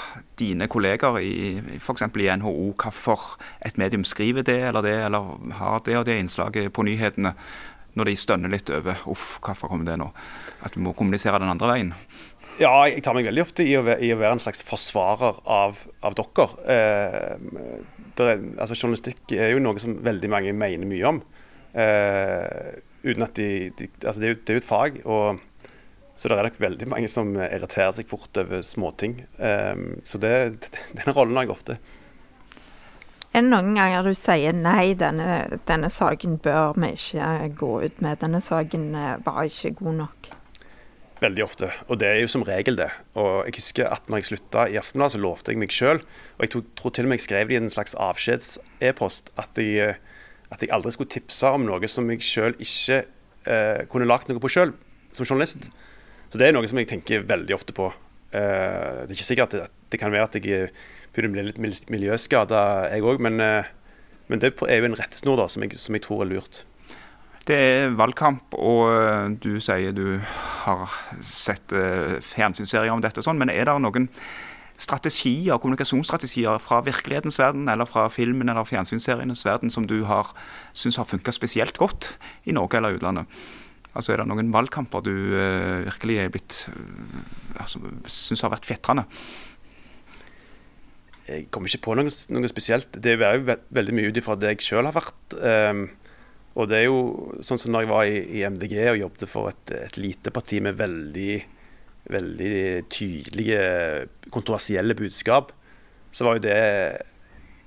dine 0.41 0.71
kolleger 0.73 1.19
i 1.21 1.59
f.eks. 1.77 2.07
i 2.09 2.29
NHO 2.41 2.71
hvorfor 2.81 3.35
et 3.67 3.77
medium 3.81 4.07
skriver 4.09 4.47
det 4.47 4.57
eller 4.71 4.87
det, 4.87 4.97
eller 5.05 5.35
har 5.59 5.83
det 5.85 5.99
og 5.99 6.07
det 6.09 6.17
innslaget 6.23 6.73
på 6.73 6.87
nyhetene, 6.89 7.35
når 7.99 8.09
de 8.09 8.17
stønner 8.17 8.53
litt 8.53 8.71
over 8.73 9.03
uff, 9.11 9.35
hvorfor 9.45 9.69
kommer 9.69 9.89
det 9.89 9.99
nå? 10.01 10.09
At 10.65 10.77
du 10.77 10.81
må 10.85 10.95
kommunisere 10.97 11.43
den 11.43 11.53
andre 11.53 11.73
veien. 11.75 11.93
Ja, 12.61 12.73
jeg 12.89 13.03
tar 13.05 13.17
meg 13.17 13.29
veldig 13.29 13.45
ofte 13.45 13.65
i 13.65 13.75
å 13.79 13.85
være, 13.85 14.01
i 14.05 14.13
å 14.15 14.19
være 14.21 14.37
en 14.37 14.43
slags 14.43 14.65
forsvarer 14.69 15.43
av, 15.49 15.81
av 16.05 16.17
dere. 16.17 16.49
Eh, 16.73 17.85
er, 18.21 18.43
altså 18.61 18.77
Journalistikk 18.77 19.33
er 19.37 19.55
jo 19.55 19.63
noe 19.65 19.81
som 19.81 19.97
veldig 20.05 20.33
mange 20.33 20.57
mener 20.57 20.89
mye 20.89 21.07
om. 21.09 21.21
Eh, 21.73 22.81
uten 23.05 23.25
at 23.25 23.37
de, 23.37 23.71
de 23.79 23.89
altså 24.03 24.19
det, 24.21 24.29
er 24.29 24.35
jo, 24.35 24.41
det 24.41 24.53
er 24.53 24.59
jo 24.59 24.65
et 24.65 24.69
fag, 24.69 25.01
og, 25.07 25.41
så 26.21 26.29
det 26.29 26.37
er 26.37 26.51
nok 26.51 26.59
veldig 26.61 26.87
mange 26.93 27.09
som 27.09 27.33
irriterer 27.33 27.95
seg 27.97 28.09
fort 28.11 28.37
over 28.37 28.61
småting. 28.67 29.23
Um, 29.41 30.03
så 30.05 30.21
det, 30.21 30.35
den 30.99 31.15
rollen 31.17 31.39
har 31.39 31.49
jeg 31.49 31.55
ofte. 31.55 31.79
Er 33.31 33.45
det 33.45 33.49
noen 33.53 33.77
ganger 33.79 34.05
du 34.05 34.11
sier 34.19 34.53
nei, 34.53 34.91
denne, 34.99 35.61
denne 35.69 35.89
saken 35.95 36.35
bør 36.43 36.75
vi 36.83 36.91
ikke 36.97 37.31
gå 37.61 37.71
ut 37.87 38.03
med. 38.03 38.19
Denne 38.21 38.41
saken 38.43 38.89
eh, 38.99 39.21
var 39.23 39.47
ikke 39.47 39.77
god 39.79 39.97
nok. 40.01 40.31
Veldig 41.21 41.45
ofte, 41.45 41.69
og 41.87 42.01
det 42.01 42.09
er 42.09 42.19
jo 42.25 42.33
som 42.33 42.43
regel 42.49 42.77
det. 42.81 42.89
Og 43.15 43.47
jeg 43.47 43.61
husker 43.61 43.87
at 43.93 44.11
når 44.11 44.21
jeg 44.23 44.29
slutta 44.33 44.65
i 44.67 44.79
Aftenbladet, 44.81 45.15
så 45.15 45.21
lovte 45.23 45.55
jeg 45.55 45.61
meg 45.63 45.77
sjøl, 45.77 46.03
og 46.03 46.43
jeg 46.45 46.65
tror 46.81 46.95
til 46.97 47.07
og 47.07 47.13
med 47.13 47.21
jeg 47.21 47.27
skrev 47.29 47.53
det 47.53 47.57
i 47.57 47.61
en 47.61 47.73
slags 47.73 47.95
avskjeds-e-post, 47.95 49.31
at, 49.39 49.63
jeg, 49.63 50.01
at 50.51 50.65
jeg 50.65 50.73
aldri 50.75 50.95
skulle 50.97 51.13
tipse 51.13 51.55
om 51.55 51.69
noe 51.69 51.93
som 51.93 52.11
jeg 52.11 52.27
sjøl 52.27 52.59
ikke 52.59 53.03
eh, 53.47 53.87
kunne 53.93 54.11
lagt 54.11 54.33
noe 54.33 54.43
på 54.43 54.51
sjøl, 54.51 54.75
som 55.15 55.29
journalist. 55.29 55.71
Så 56.31 56.39
det 56.39 56.49
er 56.49 56.55
noe 56.55 56.69
som 56.71 56.79
jeg 56.79 56.89
tenker 56.91 57.27
veldig 57.27 57.57
ofte 57.57 57.75
på. 57.77 57.91
Uh, 58.31 59.05
det 59.05 59.11
er 59.11 59.17
ikke 59.19 59.31
sikkert 59.33 59.55
at 59.57 59.57
det, 59.57 59.69
det 59.91 60.01
kan 60.03 60.13
være 60.15 60.29
at 60.29 60.39
jeg 60.39 60.71
begynner 61.11 61.31
å 61.31 61.35
bli 61.35 61.47
litt 61.49 61.63
mil- 61.63 61.87
miljøskada, 61.91 62.61
jeg 62.93 63.07
òg, 63.07 63.23
men, 63.27 63.43
uh, 63.43 63.71
men 64.31 64.43
det 64.43 64.53
er 64.69 64.83
jo 64.83 64.91
en 64.91 64.99
rettesnor 65.01 65.41
da, 65.41 65.49
som 65.51 65.67
jeg, 65.67 65.75
som 65.83 65.97
jeg 65.99 66.07
tror 66.07 66.23
er 66.25 66.31
lurt. 66.31 66.63
Det 67.49 67.57
er 67.57 67.97
valgkamp, 67.97 68.53
og 68.55 68.83
eh, 68.93 69.31
du 69.43 69.57
sier 69.65 69.95
du 69.97 70.21
har 70.61 70.93
sett 71.25 71.73
fjernsynsserier 72.23 72.93
om 72.93 73.01
dette, 73.03 73.25
sånn, 73.25 73.41
men 73.41 73.51
er 73.51 73.65
det 73.67 73.75
noen 73.81 74.07
strategier, 74.81 75.59
kommunikasjonsstrategier 75.61 76.61
fra 76.63 76.81
virkelighetens 76.85 77.41
verden 77.41 77.69
eller 77.69 77.89
fra 77.89 78.07
filmen 78.13 78.49
eller 78.49 78.69
fjernsynsserienes 78.69 79.43
verden 79.45 79.73
som 79.73 79.89
du 79.89 80.03
har 80.09 80.33
syns 80.73 81.01
har 81.01 81.09
funka 81.09 81.35
spesielt 81.37 81.81
godt 81.81 82.13
i 82.49 82.55
Norge 82.57 82.79
eller 82.79 82.97
utlandet? 82.97 83.41
Altså 83.97 84.13
Er 84.15 84.23
det 84.23 84.29
noen 84.31 84.53
valgkamper 84.55 85.03
du 85.03 85.15
uh, 85.35 85.87
virkelig 85.89 86.19
er 86.23 86.33
blitt 86.33 86.59
uh, 86.71 87.63
altså, 87.65 87.81
syns 88.07 88.45
har 88.47 88.53
vært 88.55 88.69
fetrende? 88.69 89.07
jeg 91.31 91.47
kommer 91.53 91.71
ikke 91.71 91.85
på 91.85 91.95
noe, 91.95 92.11
noe 92.35 92.51
spesielt. 92.51 92.97
Det 93.03 93.15
er 93.15 93.37
jo 93.39 93.47
ve 93.47 93.57
veldig 93.77 93.97
mye 93.97 94.11
ut 94.11 94.19
ifra 94.19 94.37
det 94.39 94.55
jeg 94.55 94.67
sjøl 94.67 94.89
har 94.89 94.97
vært. 94.97 95.37
Um, 95.39 95.85
og 96.59 96.67
det 96.71 96.81
er 96.81 96.87
jo 96.89 97.03
sånn 97.47 97.61
som 97.61 97.75
når 97.75 97.85
jeg 97.85 97.91
var 97.93 98.09
i, 98.11 98.17
i 98.41 98.43
MDG 98.51 98.75
og 98.91 99.01
jobbet 99.05 99.31
for 99.31 99.53
et, 99.53 99.75
et 99.77 99.99
lite 100.01 100.33
parti 100.35 100.59
med 100.65 100.79
veldig, 100.81 101.37
veldig 102.11 102.55
tydelige, 102.91 103.61
kontroversielle 104.35 104.97
budskap, 104.99 105.55
så 106.11 106.27
var 106.27 106.39
jo 106.39 106.45
det 106.49 106.59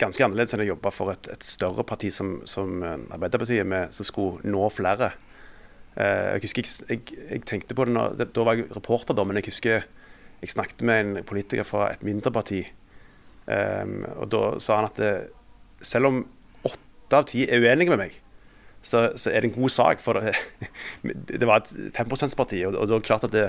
ganske 0.01 0.25
annerledes 0.25 0.55
enn 0.55 0.65
å 0.65 0.71
jobbe 0.73 0.91
for 0.91 1.13
et, 1.13 1.29
et 1.31 1.47
større 1.47 1.85
parti 1.87 2.09
som, 2.11 2.41
som 2.49 2.81
eh, 2.83 2.97
Arbeiderpartiet, 3.15 3.63
med, 3.67 3.93
som 3.95 4.07
skulle 4.07 4.43
nå 4.43 4.67
flere. 4.73 5.13
Eh, 5.97 6.29
jeg 6.35 6.45
husker 6.47 6.65
jeg, 6.65 6.89
jeg, 6.89 7.19
jeg 7.29 7.43
tenkte 7.45 7.75
på 7.77 7.85
det 7.85 7.93
når, 7.93 8.15
Da 8.25 8.45
var 8.45 8.57
jeg 8.57 8.71
reporter, 8.73 9.13
da, 9.13 9.25
men 9.27 9.37
jeg 9.37 9.51
husker 9.51 9.83
jeg 10.43 10.51
snakket 10.51 10.81
med 10.83 10.99
en 10.99 11.23
politiker 11.23 11.63
fra 11.63 11.87
et 11.93 12.03
mindre 12.03 12.31
parti. 12.35 12.65
Um, 13.47 14.03
og 14.17 14.27
da 14.31 14.41
sa 14.63 14.81
han 14.81 14.89
at 14.89 14.99
det, 14.99 15.11
selv 15.83 16.09
om 16.09 16.17
åtte 16.67 17.15
av 17.15 17.27
ti 17.29 17.45
er 17.47 17.63
uenige 17.63 17.93
med 17.93 18.01
meg, 18.01 18.17
så, 18.83 19.05
så 19.15 19.31
er 19.31 19.43
det 19.43 19.53
en 19.53 19.61
god 19.61 19.71
sak. 19.71 20.03
For 20.03 20.19
det, 20.19 20.35
det 21.31 21.47
var 21.47 21.63
et 21.63 21.71
5 21.95 22.11
%-parti, 22.11 22.59
og, 22.67 22.75
og 22.75 22.89
det 22.89 22.97
var 22.97 23.07
klart 23.07 23.27
at, 23.29 23.31
det, 23.31 23.45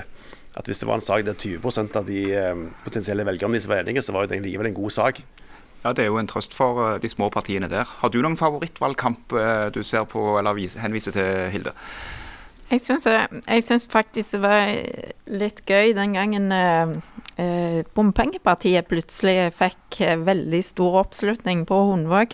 at 0.55 0.71
hvis 0.71 0.83
det 0.83 0.87
var 0.87 1.01
en 1.01 1.07
sak 1.09 1.25
der 1.27 1.35
20% 1.35 1.99
av 1.99 2.07
de 2.07 2.21
um, 2.47 2.69
potensielle 2.87 3.27
velgerne 3.27 3.59
som 3.59 3.75
var 3.75 3.83
enige, 3.83 4.05
så 4.05 4.15
var 4.15 4.31
det 4.31 4.39
likevel 4.43 4.71
en 4.71 4.79
god 4.79 4.95
sak. 4.95 5.19
Ja, 5.83 5.91
Det 5.93 6.05
er 6.05 6.07
jo 6.09 6.17
en 6.17 6.31
trøst 6.31 6.55
for 6.57 6.79
eh, 6.81 6.99
de 7.01 7.09
små 7.11 7.27
partiene 7.29 7.67
der. 7.69 7.85
Har 7.85 8.09
du 8.09 8.17
noen 8.23 8.39
favorittvalgkamp 8.39 9.35
eh, 9.37 9.67
du 9.69 9.83
ser 9.85 10.07
på 10.09 10.39
eller 10.39 10.79
henviser 10.81 11.13
til, 11.13 11.51
Hilde? 11.53 11.75
Jeg 12.65 12.81
syns, 12.81 13.05
jeg 13.05 13.63
syns 13.65 13.83
faktisk 13.91 14.33
det 14.33 14.39
var 14.41 14.69
litt 15.29 15.59
gøy 15.69 15.91
den 15.93 16.15
gangen 16.17 16.47
eh, 16.53 16.95
eh, 17.37 17.81
Bompengepartiet 17.93 18.87
plutselig 18.89 19.51
fikk 19.53 19.99
eh, 20.01 20.15
veldig 20.17 20.61
stor 20.65 20.97
oppslutning 21.03 21.61
på 21.69 21.77
Hundvåg. 21.91 22.33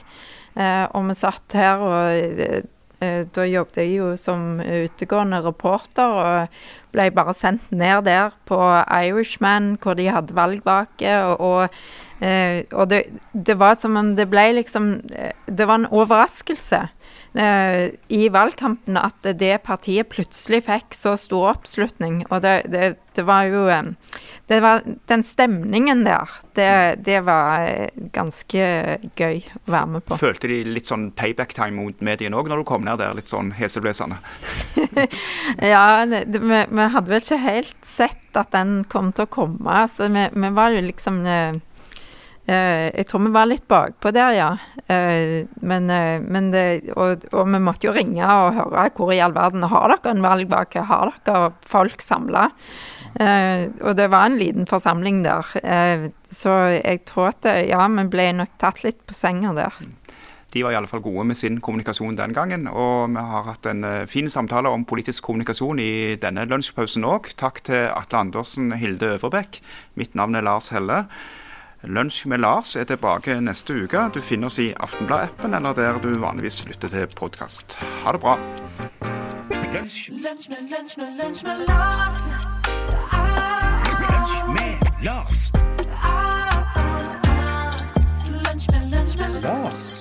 Eh, 0.55 0.85
og 0.87 1.09
vi 1.09 1.17
satt 1.19 1.57
her, 1.59 1.83
og 1.83 2.39
eh, 2.45 2.63
eh, 3.03 3.25
da 3.27 3.47
jobbet 3.47 3.81
jeg 3.83 3.97
jo 3.97 4.13
som 4.19 4.61
utegående 4.63 5.41
reporter. 5.43 6.15
Og 6.23 6.80
ble 6.93 7.09
bare 7.15 7.33
sendt 7.37 7.71
ned 7.71 8.05
der 8.07 8.35
på 8.49 8.59
Irishman, 8.91 9.75
hvor 9.81 9.97
de 9.99 10.09
hadde 10.11 10.35
valgvake. 10.37 11.13
Og, 11.25 11.41
og, 11.41 11.81
eh, 12.23 12.63
og 12.71 12.89
det, 12.91 13.03
det 13.33 13.57
var 13.59 13.77
som 13.79 13.95
om 13.99 14.13
det 14.17 14.29
ble 14.31 14.49
liksom 14.59 14.93
eh, 15.15 15.31
Det 15.47 15.67
var 15.67 15.81
en 15.81 15.91
overraskelse. 15.91 16.87
eh, 17.35 17.91
i 18.11 18.27
valgkampen 18.31 18.97
at 18.99 19.31
det 19.39 19.61
partiet 19.63 20.09
plutselig 20.11 20.65
fikk 20.67 20.95
så 20.97 21.15
stor 21.19 21.53
oppslutning. 21.55 22.25
Og 22.29 22.41
det, 22.43 22.55
det, 22.71 22.95
det 23.15 23.25
var 23.27 23.47
jo 23.47 23.67
det 24.47 24.59
var, 24.63 24.83
Den 25.07 25.23
stemningen 25.23 26.03
der, 26.05 26.29
det, 26.55 26.71
det 27.05 27.21
var 27.23 27.67
ganske 28.11 28.65
gøy 29.15 29.39
å 29.39 29.71
være 29.71 29.87
med 29.95 30.05
på. 30.07 30.17
Følte 30.19 30.51
de 30.51 30.61
litt 30.67 30.91
sånn 30.91 31.11
payback-time 31.15 31.77
mot 31.77 32.03
mediene 32.03 32.35
òg, 32.35 32.51
når 32.51 32.63
du 32.63 32.67
kom 32.67 32.83
ned 32.87 32.99
der 32.99 33.15
litt 33.15 33.31
sånn 33.31 33.53
heseblesende? 33.55 34.19
Ja, 35.61 36.03
vi, 36.05 36.59
vi 36.81 36.93
hadde 36.95 37.11
vel 37.11 37.21
ikke 37.23 37.41
helt 37.41 37.85
sett 37.85 38.39
at 38.39 38.53
den 38.55 38.81
kom 38.89 39.11
til 39.15 39.27
å 39.27 39.31
komme. 39.31 39.83
Så 39.91 40.09
vi, 40.11 40.27
vi 40.33 40.53
var 40.55 40.73
jo 40.73 40.83
liksom 40.85 41.21
eh, 41.27 41.59
eh, 42.47 42.87
Jeg 42.89 43.07
tror 43.09 43.25
vi 43.25 43.33
var 43.35 43.49
litt 43.49 43.67
bakpå 43.71 44.13
der, 44.15 44.37
ja. 44.37 44.49
Eh, 44.87 45.43
men, 45.61 45.91
men 46.25 46.49
det, 46.53 46.65
og, 46.95 47.27
og 47.31 47.51
vi 47.53 47.61
måtte 47.61 47.89
jo 47.89 47.95
ringe 47.95 48.25
og 48.25 48.57
høre 48.57 48.87
hvor 48.97 49.13
i 49.13 49.21
all 49.23 49.35
verden 49.37 49.67
har 49.69 49.95
dere 49.95 50.15
en 50.15 50.25
valgvake? 50.25 50.87
Har 50.89 51.13
dere 51.27 51.53
folk 51.67 52.03
samla? 52.03 52.49
Og 53.11 53.97
det 53.99 54.05
var 54.07 54.29
en 54.29 54.37
liten 54.39 54.63
forsamling 54.69 55.17
der. 55.25 55.49
Så 56.31 56.53
jeg 56.77 57.01
tror 57.09 57.33
at 57.33 57.49
ja, 57.67 57.83
vi 57.91 58.05
ble 58.07 58.29
nok 58.37 58.53
tatt 58.61 58.85
litt 58.85 59.01
på 59.03 59.17
senga 59.17 59.51
der. 59.57 59.81
De 60.53 60.63
var 60.63 60.73
i 60.73 60.75
alle 60.75 60.89
fall 60.91 61.03
gode 61.03 61.25
med 61.29 61.37
sin 61.39 61.61
kommunikasjon 61.63 62.17
den 62.19 62.33
gangen. 62.35 62.67
Og 62.67 63.11
vi 63.13 63.25
har 63.33 63.45
hatt 63.47 63.67
en 63.71 63.83
eh, 63.87 64.07
fin 64.11 64.29
samtale 64.29 64.69
om 64.69 64.85
politisk 64.85 65.23
kommunikasjon 65.29 65.79
i 65.79 65.91
denne 66.19 66.43
lunsjpausen 66.49 67.07
òg. 67.07 67.31
Takk 67.39 67.63
til 67.69 67.87
Atle 67.87 68.25
Andersen, 68.25 68.73
Hilde 68.75 69.15
Øverbekk. 69.15 69.61
Mitt 69.95 70.15
navn 70.15 70.35
er 70.35 70.43
Lars 70.47 70.71
Helle. 70.75 71.05
Lunsj 71.83 72.27
med 72.27 72.43
Lars 72.43 72.75
er 72.75 72.83
tilbake 72.83 73.39
neste 73.41 73.73
uke. 73.73 74.03
Du 74.13 74.19
finner 74.21 74.51
oss 74.51 74.59
i 74.59 74.69
Aftenblad-appen 74.75 75.55
eller 75.57 75.73
der 75.73 75.97
du 76.03 76.11
vanligvis 76.19 76.65
lytter 76.67 76.91
til 76.91 77.07
podkast. 77.15 77.79
Ha 78.03 78.11
det 78.11 78.21
bra. 78.21 78.35
Lunch 79.71 80.11
med, 80.49 80.61
lunch 80.69 80.97
med, 80.97 81.09
lunch 81.17 81.43
med 81.43 81.65
Lars. 81.67 82.29
Med 84.53 84.77
Lars. 85.03 85.51
Lunch 88.45 88.67
med, 88.71 88.83
lunch 88.93 89.19
med 89.19 89.41
Lars. 89.41 90.00